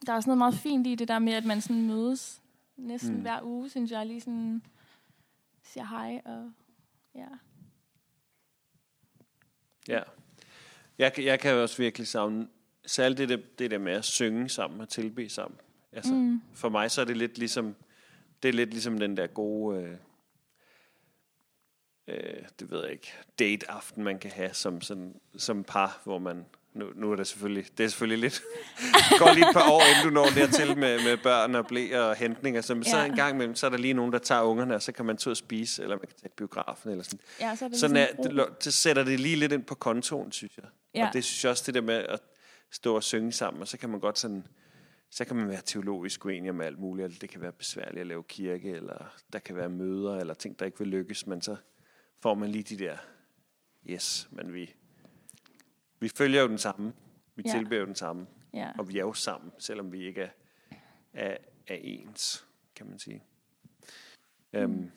Der 0.06 0.12
er 0.12 0.16
også 0.16 0.28
noget 0.28 0.38
meget 0.38 0.54
fint 0.54 0.86
i 0.86 0.94
det 0.94 1.08
der 1.08 1.18
med, 1.18 1.32
at 1.32 1.44
man 1.44 1.60
sådan 1.60 1.86
mødes 1.86 2.42
næsten 2.76 3.14
mm. 3.14 3.20
hver 3.20 3.42
uge, 3.42 3.70
synes 3.70 3.90
jeg, 3.90 4.06
lige 4.06 4.20
sådan 4.20 4.62
siger 5.62 5.86
hej, 5.86 6.20
og 6.24 6.52
ja. 7.14 7.28
Ja. 9.88 10.02
Jeg, 10.98 11.12
jeg 11.18 11.40
kan 11.40 11.54
også 11.54 11.76
virkelig 11.76 12.06
savne, 12.06 12.48
særligt 12.86 13.18
det, 13.18 13.28
det, 13.28 13.58
det 13.58 13.70
der 13.70 13.78
med 13.78 13.92
at 13.92 14.04
synge 14.04 14.48
sammen 14.48 14.80
og 14.80 14.88
tilbe 14.88 15.28
sammen. 15.28 15.60
Altså, 15.92 16.14
mm. 16.14 16.42
For 16.54 16.68
mig 16.68 16.90
så 16.90 17.00
er 17.00 17.04
det 17.04 17.16
lidt 17.16 17.38
ligesom, 17.38 17.76
det 18.42 18.48
er 18.48 18.52
lidt 18.52 18.70
ligesom 18.70 18.98
den 18.98 19.16
der 19.16 19.26
gode... 19.26 19.82
Øh, 19.82 19.96
øh, 22.08 22.48
det 22.60 22.70
ved 22.70 22.82
jeg 22.82 22.92
ikke, 22.92 23.12
date-aften, 23.38 24.04
man 24.04 24.18
kan 24.18 24.30
have 24.30 24.54
som, 24.54 24.80
sådan, 24.80 25.20
som 25.36 25.64
par, 25.64 26.00
hvor 26.04 26.18
man, 26.18 26.46
nu, 26.76 26.86
nu 26.94 27.12
er 27.12 27.16
det 27.16 27.26
selvfølgelig, 27.26 27.66
det 27.78 27.84
er 27.84 27.88
selvfølgelig 27.88 28.18
lidt, 28.18 28.42
går 29.18 29.34
lige 29.34 29.48
et 29.48 29.52
par 29.54 29.70
år, 29.70 29.82
inden 29.82 30.04
du 30.04 30.10
når 30.10 30.26
dertil 30.34 30.78
med, 30.78 31.04
med 31.04 31.16
børn 31.16 31.54
og 31.54 31.66
blæ 31.66 31.98
og 31.98 32.16
hentninger, 32.16 32.60
så, 32.60 32.74
ja. 32.74 32.82
så 32.82 33.04
en 33.04 33.16
gang 33.16 33.34
imellem, 33.34 33.54
så 33.54 33.66
er 33.66 33.70
der 33.70 33.78
lige 33.78 33.94
nogen, 33.94 34.12
der 34.12 34.18
tager 34.18 34.42
ungerne, 34.42 34.74
og 34.74 34.82
så 34.82 34.92
kan 34.92 35.04
man 35.04 35.16
tage 35.16 35.32
og 35.32 35.36
spise, 35.36 35.82
eller 35.82 35.96
man 35.96 36.06
kan 36.06 36.16
tage 36.20 36.32
biografen, 36.36 36.90
eller 36.90 37.04
sådan. 37.04 37.20
Ja, 37.40 37.56
så 37.56 37.64
er 37.64 37.68
det 37.68 37.78
sådan 37.78 37.96
er, 37.96 38.06
det, 38.22 38.64
det, 38.64 38.74
sætter 38.74 39.04
det 39.04 39.20
lige 39.20 39.36
lidt 39.36 39.52
ind 39.52 39.64
på 39.64 39.74
kontoen, 39.74 40.32
synes 40.32 40.56
jeg. 40.56 40.66
Ja. 40.94 41.06
Og 41.06 41.12
det 41.12 41.24
synes 41.24 41.44
jeg 41.44 41.50
også, 41.50 41.62
det 41.66 41.74
der 41.74 41.80
med 41.80 41.94
at 41.94 42.20
stå 42.70 42.96
og 42.96 43.02
synge 43.02 43.32
sammen, 43.32 43.62
og 43.62 43.68
så 43.68 43.78
kan 43.78 43.90
man 43.90 44.00
godt 44.00 44.18
sådan, 44.18 44.46
så 45.10 45.24
kan 45.24 45.36
man 45.36 45.48
være 45.48 45.62
teologisk 45.64 46.24
uenig 46.24 46.50
om 46.50 46.60
alt 46.60 46.78
muligt, 46.78 47.04
eller 47.04 47.18
det 47.18 47.30
kan 47.30 47.40
være 47.40 47.52
besværligt 47.52 48.00
at 48.00 48.06
lave 48.06 48.22
kirke, 48.22 48.70
eller 48.70 49.14
der 49.32 49.38
kan 49.38 49.56
være 49.56 49.68
møder, 49.68 50.16
eller 50.16 50.34
ting, 50.34 50.58
der 50.58 50.66
ikke 50.66 50.78
vil 50.78 50.88
lykkes, 50.88 51.26
men 51.26 51.42
så 51.42 51.56
får 52.22 52.34
man 52.34 52.50
lige 52.50 52.62
de 52.62 52.84
der, 52.84 52.96
yes, 53.90 54.28
men 54.30 54.54
vi, 54.54 54.74
vi 56.00 56.08
følger 56.08 56.42
jo 56.42 56.48
den 56.48 56.58
samme. 56.58 56.92
Vi 57.34 57.42
ja. 57.46 57.52
tilbeder 57.52 57.80
jo 57.80 57.86
den 57.86 57.94
samme. 57.94 58.26
Ja. 58.54 58.70
Og 58.78 58.88
vi 58.88 58.98
er 58.98 59.02
jo 59.02 59.12
sammen, 59.12 59.52
selvom 59.58 59.92
vi 59.92 60.06
ikke 60.06 60.20
er, 60.20 60.30
er, 61.12 61.36
er 61.66 61.74
ens, 61.74 62.46
kan 62.74 62.86
man 62.86 62.98
sige. 62.98 63.22
Mm. 64.52 64.62
Um, 64.64 64.90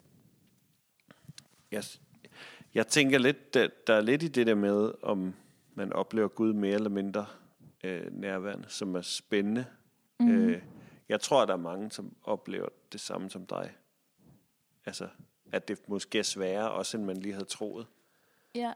jeg, 1.72 1.84
jeg 2.74 2.88
tænker 2.88 3.18
lidt, 3.18 3.54
der, 3.54 3.68
der 3.88 3.94
er 3.94 4.02
lidt 4.02 4.24
i 4.24 4.28
det 4.28 4.48
der 4.48 4.56
med, 4.56 4.92
om 5.02 5.36
man 5.74 5.94
oplever 5.94 6.28
Gud 6.28 6.54
mere 6.54 6.74
eller 6.74 6.90
mindre 6.90 7.26
øh, 7.84 8.14
nærværende, 8.14 8.70
som 8.70 8.96
er 8.96 9.02
spændende. 9.02 9.66
Mm. 10.20 10.32
Øh, 10.32 10.62
jeg 11.10 11.22
tror, 11.22 11.46
der 11.46 11.54
er 11.54 11.58
mange, 11.58 11.92
som 11.92 12.16
oplever 12.24 12.68
det 12.92 13.00
samme 13.00 13.30
som 13.30 13.46
dig. 13.46 13.76
Altså, 14.86 15.08
at 15.52 15.68
det 15.68 15.90
måske 15.90 16.20
er 16.20 16.24
sværere, 16.24 16.72
også 16.72 16.98
end 16.98 17.06
man 17.06 17.18
lige 17.18 17.34
havde 17.34 17.46
troet. 17.46 17.88
Ja. 18.56 18.74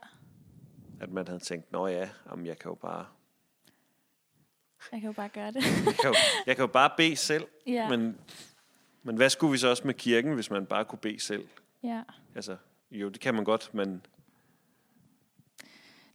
At 0.99 1.11
man 1.11 1.27
havde 1.27 1.39
tænkt, 1.39 1.71
nå 1.71 1.87
ja, 1.87 2.09
om 2.25 2.45
jeg 2.45 2.59
kan 2.59 2.69
jo 2.69 2.75
bare... 2.75 3.05
Jeg 4.91 5.01
kan 5.01 5.07
jo 5.07 5.13
bare 5.13 5.29
gøre 5.29 5.51
det. 5.51 5.63
jeg, 5.85 5.95
kan 6.01 6.09
jo, 6.09 6.15
jeg 6.45 6.55
kan 6.55 6.63
jo 6.63 6.71
bare 6.71 6.91
bede 6.97 7.15
selv, 7.15 7.47
ja. 7.67 7.89
men, 7.89 8.17
men 9.03 9.15
hvad 9.15 9.29
skulle 9.29 9.51
vi 9.51 9.57
så 9.57 9.67
også 9.67 9.87
med 9.87 9.93
kirken, 9.93 10.33
hvis 10.33 10.49
man 10.49 10.65
bare 10.65 10.85
kunne 10.85 10.99
bede 10.99 11.19
selv? 11.19 11.47
Ja. 11.83 12.03
Altså, 12.35 12.57
jo, 12.91 13.09
det 13.09 13.21
kan 13.21 13.35
man 13.35 13.43
godt, 13.43 13.73
men... 13.73 14.05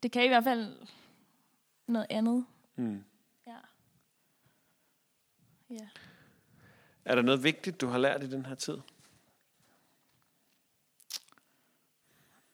Det 0.03 0.13
kan 0.13 0.25
i 0.25 0.29
hvert 0.29 0.45
fald 0.45 0.77
noget 1.87 2.07
andet. 2.11 2.47
Mm. 2.77 3.05
Ja. 3.47 3.57
Ja. 5.71 5.89
Er 7.05 7.15
der 7.15 7.23
noget 7.23 7.43
vigtigt, 7.43 7.81
du 7.81 7.87
har 7.87 7.99
lært 7.99 8.23
i 8.23 8.31
den 8.31 8.47
her 8.47 8.55
tid? 8.55 8.79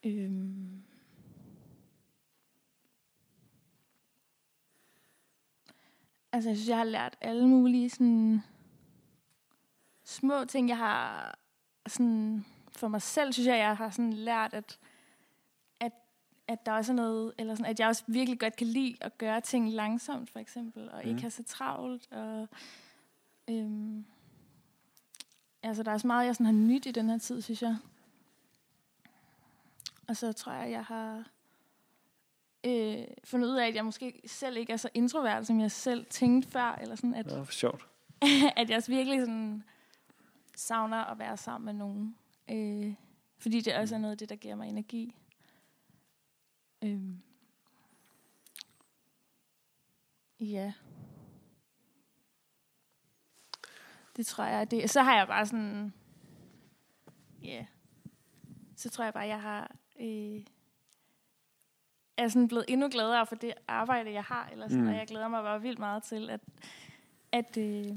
Øhm. 0.04 0.63
Altså, 6.34 6.50
jeg 6.50 6.56
synes, 6.56 6.68
jeg 6.68 6.76
har 6.76 6.84
lært 6.84 7.16
alle 7.20 7.48
mulige 7.48 7.90
sådan, 7.90 8.42
små 10.04 10.44
ting. 10.44 10.68
Jeg 10.68 10.78
har 10.78 11.34
sådan, 11.86 12.44
for 12.68 12.88
mig 12.88 13.02
selv, 13.02 13.32
synes 13.32 13.46
jeg, 13.46 13.58
jeg 13.58 13.76
har 13.76 13.90
sådan 13.90 14.12
lært, 14.12 14.54
at, 14.54 14.78
at, 15.80 15.92
at 16.48 16.66
der 16.66 16.72
også 16.72 16.92
er 16.92 16.96
noget, 16.96 17.32
eller 17.38 17.54
sådan, 17.54 17.70
at 17.70 17.80
jeg 17.80 17.88
også 17.88 18.04
virkelig 18.06 18.40
godt 18.40 18.56
kan 18.56 18.66
lide 18.66 18.96
at 19.00 19.18
gøre 19.18 19.40
ting 19.40 19.72
langsomt, 19.72 20.30
for 20.30 20.38
eksempel, 20.38 20.90
og 20.90 21.00
mm. 21.04 21.10
ikke 21.10 21.20
have 21.20 21.30
så 21.30 21.42
travlt. 21.42 22.12
Og, 22.12 22.48
øhm, 23.50 24.04
altså, 25.62 25.82
der 25.82 25.92
er 25.92 25.98
så 25.98 26.06
meget, 26.06 26.26
jeg 26.26 26.34
sådan 26.34 26.46
har 26.46 26.52
nyt 26.52 26.86
i 26.86 26.90
den 26.90 27.10
her 27.10 27.18
tid, 27.18 27.42
synes 27.42 27.62
jeg. 27.62 27.76
Og 30.08 30.16
så 30.16 30.32
tror 30.32 30.52
jeg, 30.52 30.70
jeg 30.70 30.84
har 30.84 31.30
øh, 32.66 33.04
fundet 33.24 33.48
ud 33.48 33.56
af, 33.56 33.66
at 33.66 33.74
jeg 33.74 33.84
måske 33.84 34.20
selv 34.26 34.56
ikke 34.56 34.72
er 34.72 34.76
så 34.76 34.88
introvert, 34.94 35.46
som 35.46 35.60
jeg 35.60 35.70
selv 35.70 36.06
tænkte 36.06 36.50
før. 36.50 36.78
Eller 36.80 36.94
sådan, 36.94 37.14
at, 37.14 37.32
ja, 37.32 37.40
for 37.40 37.52
sjovt. 37.52 37.88
at 38.56 38.70
jeg 38.70 38.82
virkelig 38.88 39.20
sådan 39.20 39.64
savner 40.56 41.04
at 41.04 41.18
være 41.18 41.36
sammen 41.36 41.64
med 41.64 41.74
nogen. 41.74 42.16
Øh, 42.50 42.94
fordi 43.38 43.60
det 43.60 43.76
også 43.76 43.94
er 43.94 43.98
noget 43.98 44.12
af 44.12 44.18
det, 44.18 44.28
der 44.28 44.36
giver 44.36 44.54
mig 44.54 44.68
energi. 44.68 45.16
Øh. 46.82 47.00
Ja. 50.40 50.72
Det 54.16 54.26
tror 54.26 54.44
jeg. 54.44 54.70
Det. 54.70 54.90
Så 54.90 55.02
har 55.02 55.16
jeg 55.16 55.26
bare 55.26 55.46
sådan... 55.46 55.92
Ja. 57.42 57.54
Yeah. 57.54 57.64
Så 58.76 58.90
tror 58.90 59.04
jeg 59.04 59.12
bare, 59.12 59.26
jeg 59.26 59.40
har... 59.40 59.76
Øh, 60.00 60.44
er 62.16 62.28
sådan 62.28 62.48
blevet 62.48 62.64
endnu 62.68 62.88
gladere 62.88 63.26
for 63.26 63.34
det 63.34 63.52
arbejde, 63.68 64.12
jeg 64.12 64.22
har. 64.22 64.48
Eller 64.52 64.68
sådan, 64.68 64.82
mm. 64.82 64.88
Og 64.88 64.94
jeg 64.94 65.06
glæder 65.06 65.28
mig 65.28 65.42
bare 65.42 65.62
vildt 65.62 65.78
meget 65.78 66.02
til, 66.02 66.30
at, 66.30 66.40
at, 67.32 67.56
øh, 67.56 67.96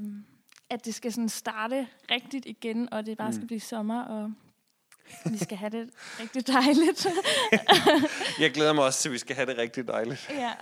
at 0.70 0.84
det 0.84 0.94
skal 0.94 1.12
sådan 1.12 1.28
starte 1.28 1.88
rigtigt 2.10 2.46
igen, 2.46 2.92
og 2.92 3.06
det 3.06 3.18
bare 3.18 3.28
mm. 3.28 3.32
skal 3.32 3.46
blive 3.46 3.60
sommer, 3.60 4.02
og 4.02 4.32
vi 5.30 5.38
skal 5.38 5.56
have 5.56 5.70
det 5.70 5.90
rigtig 6.20 6.46
dejligt. 6.46 7.06
jeg 8.44 8.50
glæder 8.50 8.72
mig 8.72 8.84
også 8.84 9.00
til, 9.00 9.08
at 9.08 9.12
vi 9.12 9.18
skal 9.18 9.36
have 9.36 9.46
det 9.46 9.58
rigtig 9.58 9.88
dejligt. 9.88 10.30
Ja. 10.30 10.52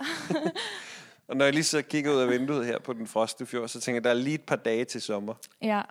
og 1.27 1.37
når 1.37 1.45
jeg 1.45 1.53
lige 1.53 1.63
så 1.63 1.81
kigger 1.81 2.13
ud 2.13 2.19
af 2.19 2.29
vinduet 2.29 2.65
her 2.65 2.79
på 2.79 2.93
den 2.93 3.07
froste 3.07 3.45
fjord, 3.45 3.67
så 3.67 3.79
tænker 3.79 3.95
jeg, 3.95 4.03
der 4.03 4.09
er 4.09 4.13
lige 4.13 4.35
et 4.35 4.43
par 4.43 4.55
dage 4.55 4.85
til 4.85 5.01
sommer. 5.01 5.33
Ja, 5.61 5.81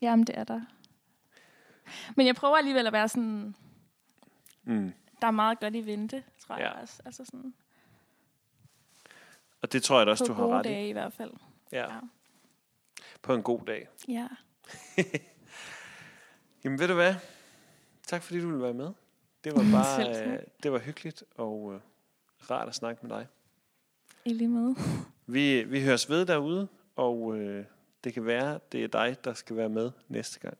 jamen 0.00 0.26
det 0.26 0.38
er 0.38 0.44
der. 0.44 0.60
Men 2.16 2.26
jeg 2.26 2.34
prøver 2.34 2.56
alligevel 2.56 2.86
at 2.86 2.92
være 2.92 3.08
sådan... 3.08 3.54
Mm. 4.64 4.92
Der 5.20 5.26
er 5.26 5.30
meget 5.30 5.60
godt 5.60 5.74
i 5.74 5.86
vente, 5.86 6.22
tror 6.46 6.56
ja. 6.58 6.70
jeg 6.70 6.80
også. 6.82 7.02
Altså 7.04 7.24
sådan, 7.24 7.54
og 9.62 9.72
det 9.72 9.82
tror 9.82 9.98
jeg 9.98 10.06
da 10.06 10.10
også, 10.10 10.24
du 10.24 10.32
har 10.32 10.46
ret 10.46 10.66
i. 10.66 10.68
På 10.68 10.72
dage 10.72 10.88
i 10.88 10.92
hvert 10.92 11.12
fald. 11.12 11.32
Ja. 11.72 11.94
ja. 11.94 12.00
På 13.22 13.34
en 13.34 13.42
god 13.42 13.60
dag. 13.66 13.88
Ja. 14.08 14.28
Jamen 16.64 16.78
ved 16.78 16.88
du 16.88 16.94
hvad? 16.94 17.14
Tak 18.06 18.22
fordi 18.22 18.40
du 18.40 18.46
ville 18.46 18.62
være 18.62 18.74
med. 18.74 18.92
Det 19.44 19.52
var 19.52 19.66
bare 19.78 20.24
øh, 20.32 20.38
det 20.62 20.72
var 20.72 20.78
hyggeligt 20.78 21.24
og 21.36 21.74
øh, 21.74 21.80
rart 22.50 22.68
at 22.68 22.74
snakke 22.74 23.06
med 23.06 23.16
dig. 23.16 23.26
I 24.24 24.32
lige 24.32 24.48
måde. 24.48 24.76
Vi, 25.26 25.62
vi 25.62 25.82
høres 25.82 26.10
ved 26.10 26.26
derude, 26.26 26.68
og 26.96 27.36
øh, 27.36 27.64
det 28.04 28.14
kan 28.14 28.26
være, 28.26 28.60
det 28.72 28.84
er 28.84 28.88
dig, 28.88 29.16
der 29.24 29.34
skal 29.34 29.56
være 29.56 29.68
med 29.68 29.90
næste 30.08 30.40
gang. 30.40 30.58